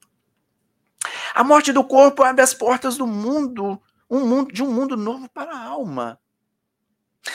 [1.37, 3.78] A morte do corpo abre as portas do mundo,
[4.09, 6.18] um mundo de um mundo novo para a alma.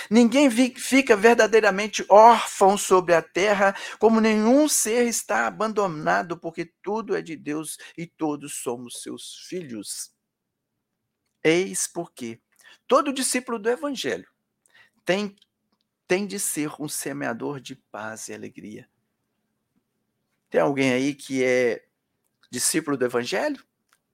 [0.10, 7.22] Ninguém fica verdadeiramente órfão sobre a terra, como nenhum ser está abandonado, porque tudo é
[7.22, 10.12] de Deus e todos somos seus filhos.
[11.44, 12.42] Eis porque
[12.88, 14.28] todo discípulo do Evangelho
[15.06, 15.36] tem,
[16.08, 18.90] tem de ser um semeador de paz e alegria.
[20.50, 21.86] Tem alguém aí que é
[22.50, 23.64] discípulo do Evangelho?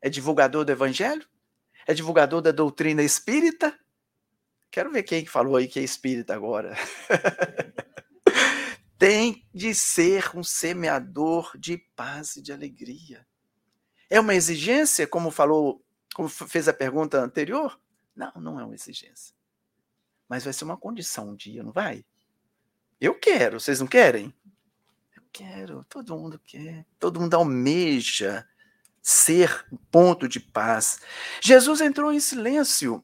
[0.02, 1.28] É divulgador do evangelho?
[1.86, 3.78] É divulgador da doutrina espírita?
[4.70, 6.76] Quero ver quem falou aí que é espírita agora.
[8.98, 13.26] Tem de ser um semeador de paz e de alegria.
[14.10, 15.84] É uma exigência, como falou,
[16.14, 17.80] como fez a pergunta anterior?
[18.16, 19.36] Não, não é uma exigência.
[20.28, 22.04] Mas vai ser uma condição um dia, não vai?
[23.00, 24.34] Eu quero, vocês não querem?
[25.16, 28.48] Eu quero, todo mundo quer, todo mundo almeja
[29.10, 31.00] ser ponto de paz.
[31.42, 33.02] Jesus entrou em silêncio,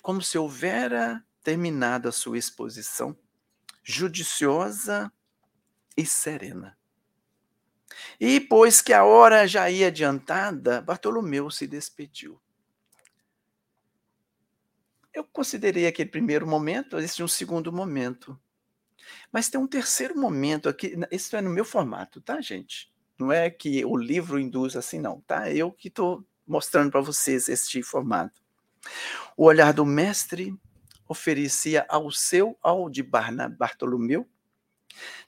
[0.00, 3.14] como se houvera terminado a sua exposição,
[3.82, 5.12] judiciosa
[5.94, 6.74] e serena.
[8.18, 12.40] E, pois que a hora já ia adiantada, Bartolomeu se despediu.
[15.12, 18.40] Eu considerei aquele primeiro momento, é um segundo momento.
[19.30, 22.89] Mas tem um terceiro momento aqui, isso é no meu formato, tá, gente?
[23.20, 25.50] Não é que o livro induz assim, não, tá?
[25.50, 28.40] Eu que estou mostrando para vocês este formato.
[29.36, 30.58] O olhar do mestre
[31.06, 34.26] oferecia ao seu, ao de Bartolomeu,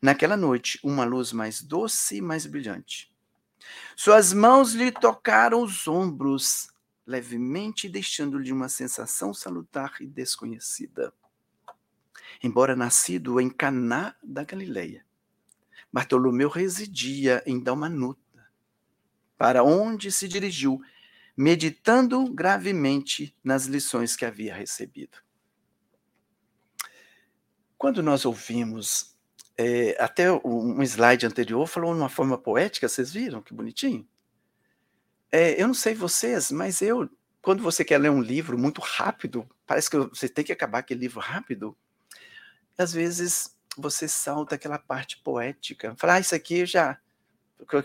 [0.00, 3.12] naquela noite, uma luz mais doce e mais brilhante.
[3.94, 6.68] Suas mãos lhe tocaram os ombros,
[7.06, 11.12] levemente deixando-lhe uma sensação salutar e desconhecida.
[12.42, 15.04] Embora nascido em Caná da Galileia,
[15.92, 18.20] Bartolomeu residia em Dalmanuta,
[19.36, 20.80] para onde se dirigiu,
[21.36, 25.18] meditando gravemente nas lições que havia recebido.
[27.76, 29.16] Quando nós ouvimos,
[29.58, 34.08] é, até um slide anterior falou de uma forma poética, vocês viram que bonitinho?
[35.30, 37.10] É, eu não sei vocês, mas eu,
[37.42, 41.00] quando você quer ler um livro muito rápido, parece que você tem que acabar aquele
[41.00, 41.76] livro rápido,
[42.78, 45.94] às vezes você salta aquela parte poética.
[45.96, 46.98] Fala, ah, isso aqui já.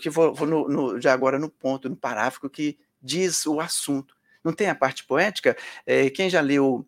[0.04, 4.16] Eu vou, vou no, no, já agora no ponto, no parágrafo que diz o assunto.
[4.44, 5.56] Não tem a parte poética?
[5.86, 6.88] É, quem já leu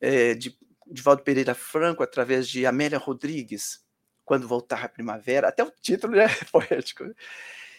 [0.00, 0.56] é, de,
[0.86, 3.84] de Valdo Pereira Franco através de Amélia Rodrigues,
[4.24, 7.04] Quando Voltar a Primavera, até o título é poético.
[7.04, 7.14] Né?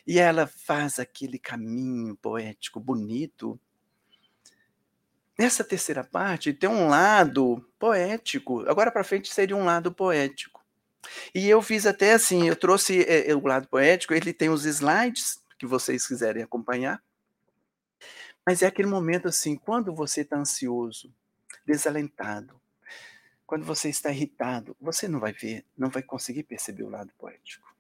[0.06, 3.60] E ela faz aquele caminho poético bonito
[5.38, 8.68] Nessa terceira parte tem um lado poético.
[8.68, 10.66] Agora para frente seria um lado poético.
[11.34, 15.40] E eu fiz até assim, eu trouxe é, o lado poético, ele tem os slides
[15.58, 17.02] que vocês quiserem acompanhar.
[18.46, 21.14] Mas é aquele momento assim, quando você está ansioso,
[21.66, 22.60] desalentado,
[23.46, 27.77] quando você está irritado, você não vai ver, não vai conseguir perceber o lado poético.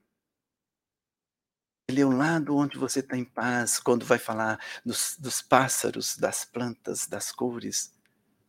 [1.89, 6.17] Ele é um lado onde você está em paz, quando vai falar dos, dos pássaros,
[6.17, 7.93] das plantas, das cores,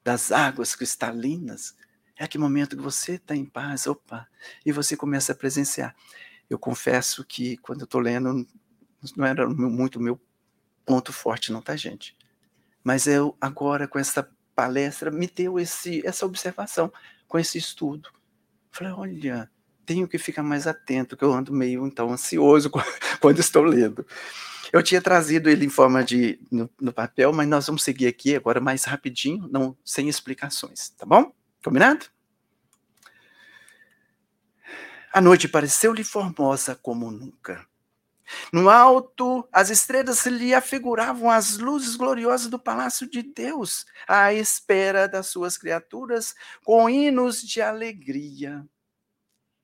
[0.03, 1.77] das águas cristalinas.
[2.17, 4.27] É aquele momento que você está em paz, opa,
[4.67, 5.95] e você começa a presenciar.
[6.51, 8.45] Eu confesso que quando eu estou lendo,
[9.17, 10.21] não era muito meu
[10.85, 12.17] ponto forte, não, tá, gente?
[12.83, 16.93] Mas eu, agora, com essa palestra, me deu esse, essa observação,
[17.29, 18.11] com esse estudo.
[18.73, 19.51] Falei, olha,
[19.89, 22.71] tenho que ficar mais atento, que eu ando meio, então, ansioso
[23.21, 24.07] quando estou lendo.
[24.71, 28.37] Eu tinha trazido ele em forma de no, no, papel, mas nós vamos seguir aqui
[28.37, 31.33] agora mais rapidinho, não sem explicações, tá bom?
[31.65, 32.05] Combinado?
[35.11, 37.67] A noite pareceu-lhe formosa como nunca.
[38.53, 45.09] No alto, as estrelas lhe afiguravam as luzes gloriosas do palácio de Deus, à espera
[45.09, 48.69] das suas criaturas, com hinos de alegria.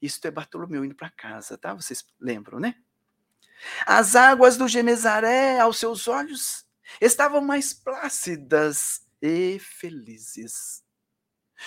[0.00, 1.74] Isto é Bartolomeu indo para casa, tá?
[1.74, 2.76] Vocês lembram, né?
[3.86, 6.66] As águas do Genezaré, aos seus olhos,
[7.00, 10.84] estavam mais plácidas e felizes.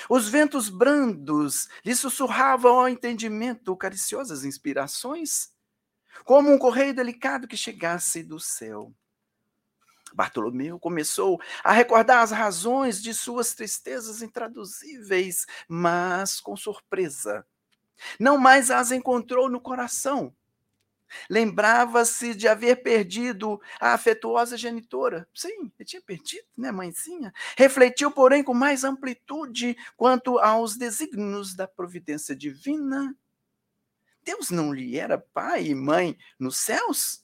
[0.10, 5.52] Os ventos brandos lhe sussurravam ao entendimento cariciosas inspirações
[6.24, 8.94] como um correio delicado que chegasse do céu.
[10.14, 17.46] Bartolomeu começou a recordar as razões de suas tristezas intraduzíveis, mas com surpresa.
[18.20, 20.34] Não mais as encontrou no coração.
[21.30, 25.28] Lembrava-se de haver perdido a afetuosa genitora.
[25.34, 27.34] Sim, ele tinha perdido, né, mãezinha?
[27.58, 33.16] Refletiu, porém, com mais amplitude quanto aos desígnios da providência divina
[34.28, 37.24] Deus não lhe era pai e mãe nos céus?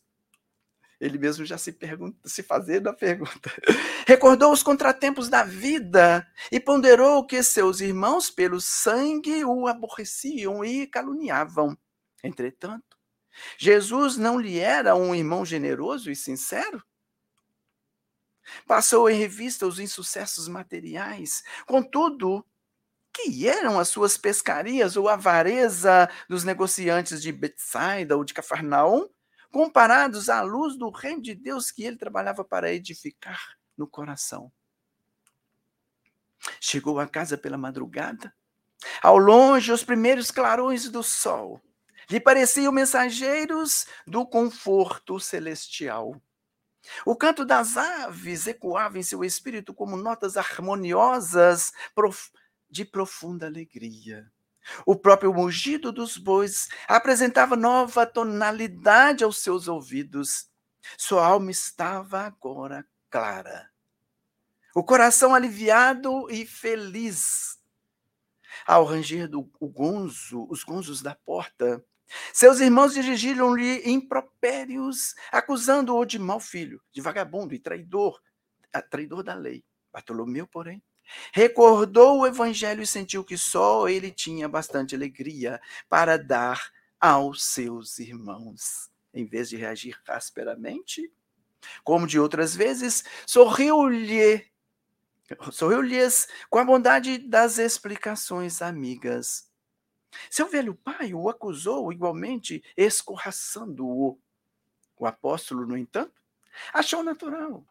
[1.04, 3.52] Ele mesmo já se pergunta, se fazendo a pergunta.
[4.08, 10.88] Recordou os contratempos da vida e ponderou que seus irmãos pelo sangue o aborreciam e
[10.88, 11.78] caluniavam.
[12.24, 12.98] Entretanto,
[13.58, 16.82] Jesus não lhe era um irmão generoso e sincero?
[18.66, 22.46] Passou em revista os insucessos materiais, contudo,
[23.14, 29.10] que eram as suas pescarias ou a avareza dos negociantes de Betsaida ou de Cafarnaum,
[29.54, 34.52] comparados à luz do reino de Deus que ele trabalhava para edificar no coração.
[36.60, 38.34] Chegou a casa pela madrugada.
[39.00, 41.62] Ao longe, os primeiros clarões do sol
[42.10, 46.20] lhe pareciam mensageiros do conforto celestial.
[47.06, 51.72] O canto das aves ecoava em seu espírito como notas harmoniosas,
[52.72, 54.33] de profunda alegria.
[54.86, 60.50] O próprio mugido dos bois apresentava nova tonalidade aos seus ouvidos.
[60.98, 63.70] Sua alma estava agora clara.
[64.76, 67.60] O coração aliviado e feliz.
[68.66, 71.84] Ao ranger do gonzo, os gonzos da porta,
[72.32, 78.22] seus irmãos dirigiram-lhe impropérios, acusando-o de mau filho, de vagabundo e traidor,
[78.90, 79.64] traidor da lei.
[79.92, 80.82] Bartolomeu, porém,
[81.32, 88.00] Recordou o evangelho e sentiu que só ele tinha bastante alegria para dar aos seus
[88.00, 88.90] irmãos.
[89.14, 91.12] Em vez de reagir asperamente,
[91.84, 94.46] como de outras vezes, sorriu-lhe
[95.52, 99.50] sorriu-lhes com a bondade das explicações amigas.
[100.30, 104.20] Seu velho pai o acusou igualmente, escorraçando-o.
[104.98, 106.22] O apóstolo, no entanto,
[106.72, 107.66] achou natural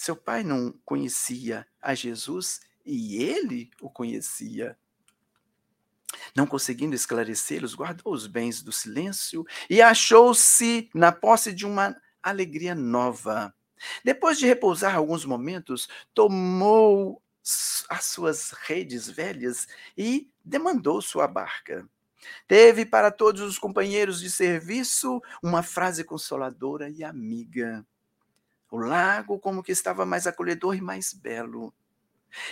[0.00, 4.74] seu pai não conhecia a Jesus e ele o conhecia.
[6.34, 12.74] Não conseguindo esclarecê-los, guardou os bens do silêncio e achou-se na posse de uma alegria
[12.74, 13.54] nova.
[14.02, 17.22] Depois de repousar alguns momentos, tomou
[17.90, 21.86] as suas redes velhas e demandou sua barca.
[22.48, 27.84] Teve para todos os companheiros de serviço uma frase consoladora e amiga.
[28.70, 31.74] O lago como que estava mais acolhedor e mais belo.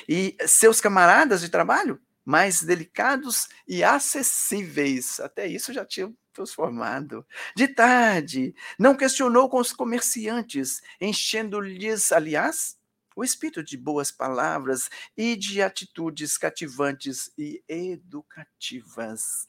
[0.08, 5.18] E seus camaradas de trabalho mais delicados e acessíveis.
[5.18, 7.26] Até isso já tinha transformado.
[7.56, 12.78] De tarde, não questionou com os comerciantes, enchendo-lhes, aliás,
[13.16, 19.48] o espírito de boas palavras e de atitudes cativantes e educativas.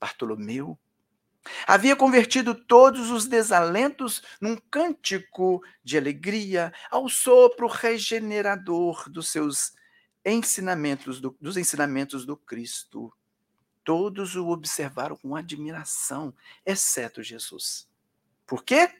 [0.00, 0.78] Bartolomeu
[1.66, 9.72] Havia convertido todos os desalentos num cântico de alegria ao sopro regenerador dos seus
[10.24, 13.12] ensinamentos, do, dos ensinamentos do Cristo.
[13.84, 16.34] Todos o observaram com admiração,
[16.64, 17.88] exceto Jesus.
[18.46, 18.90] Por quê?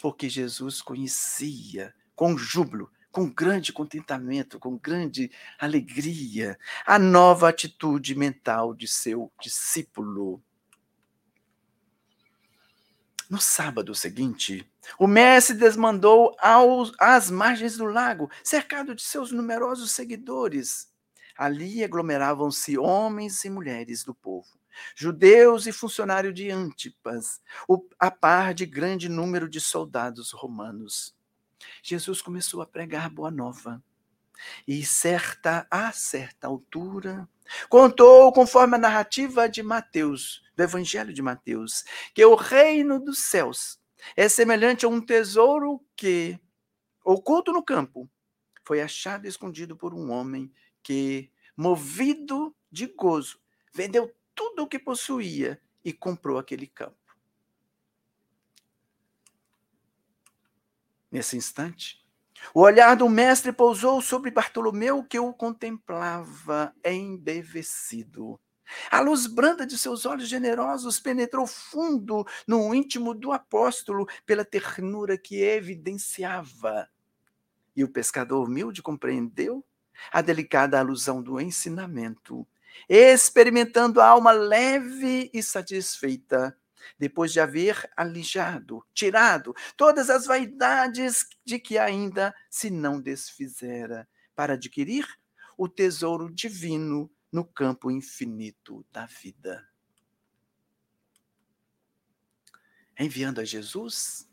[0.00, 8.74] Porque Jesus conhecia com júbilo, com grande contentamento, com grande alegria, a nova atitude mental
[8.74, 10.42] de seu discípulo.
[13.28, 14.64] No sábado seguinte,
[14.98, 20.92] o mestre desmandou aos, às margens do lago, cercado de seus numerosos seguidores.
[21.36, 24.48] Ali aglomeravam-se homens e mulheres do povo,
[24.94, 27.40] judeus e funcionários de Antipas,
[27.98, 31.12] a par de grande número de soldados romanos.
[31.82, 33.82] Jesus começou a pregar boa nova.
[34.66, 37.28] E certa a certa altura,
[37.68, 41.84] contou conforme a narrativa de Mateus, do Evangelho de Mateus,
[42.14, 43.80] que o reino dos céus
[44.16, 46.38] é semelhante a um tesouro que,
[47.04, 48.08] oculto no campo,
[48.64, 53.40] foi achado escondido por um homem que, movido de gozo,
[53.72, 56.96] vendeu tudo o que possuía e comprou aquele campo.
[61.10, 62.05] Nesse instante,
[62.54, 68.38] o olhar do mestre pousou sobre Bartolomeu, que o contemplava embevecido.
[68.90, 75.16] A luz branda de seus olhos generosos penetrou fundo no íntimo do apóstolo pela ternura
[75.16, 76.88] que evidenciava.
[77.74, 79.64] E o pescador humilde compreendeu
[80.12, 82.46] a delicada alusão do ensinamento,
[82.88, 86.56] experimentando a alma leve e satisfeita,
[86.98, 94.54] depois de haver alijado, tirado todas as vaidades de que ainda se não desfizera, para
[94.54, 95.06] adquirir
[95.56, 99.66] o tesouro divino no campo infinito da vida.
[102.98, 104.28] Enviando a Jesus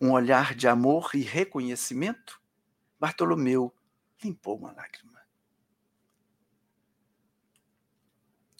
[0.00, 2.40] um olhar de amor e reconhecimento,
[2.98, 3.74] Bartolomeu
[4.22, 5.18] limpou uma lágrima.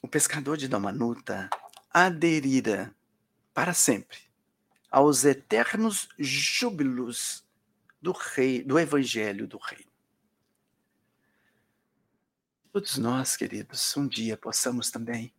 [0.03, 1.51] O pescador de Damanuta
[1.91, 2.95] aderira
[3.59, 4.19] para sempre
[4.89, 7.45] aos eternos júbilos
[8.01, 9.91] do rei, do evangelho do reino.
[12.73, 15.35] Todos nós, queridos, um dia possamos também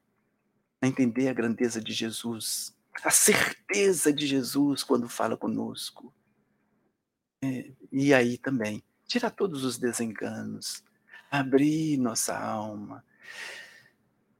[0.81, 6.13] entender a grandeza de Jesus, a certeza de Jesus quando fala conosco.
[7.41, 10.83] É, e aí também, tirar todos os desenganos,
[11.31, 13.01] abrir nossa alma.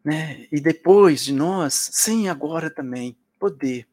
[0.04, 0.50] Né?
[0.52, 3.88] E depois de nós, sim, agora também, poder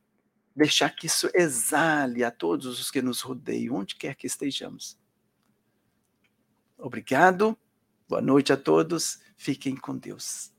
[0.55, 4.99] deixar que isso exale a todos os que nos rodeiam, onde quer que estejamos.
[6.79, 7.57] Obrigado,
[8.09, 10.53] boa noite a todos, fiquem com Deus.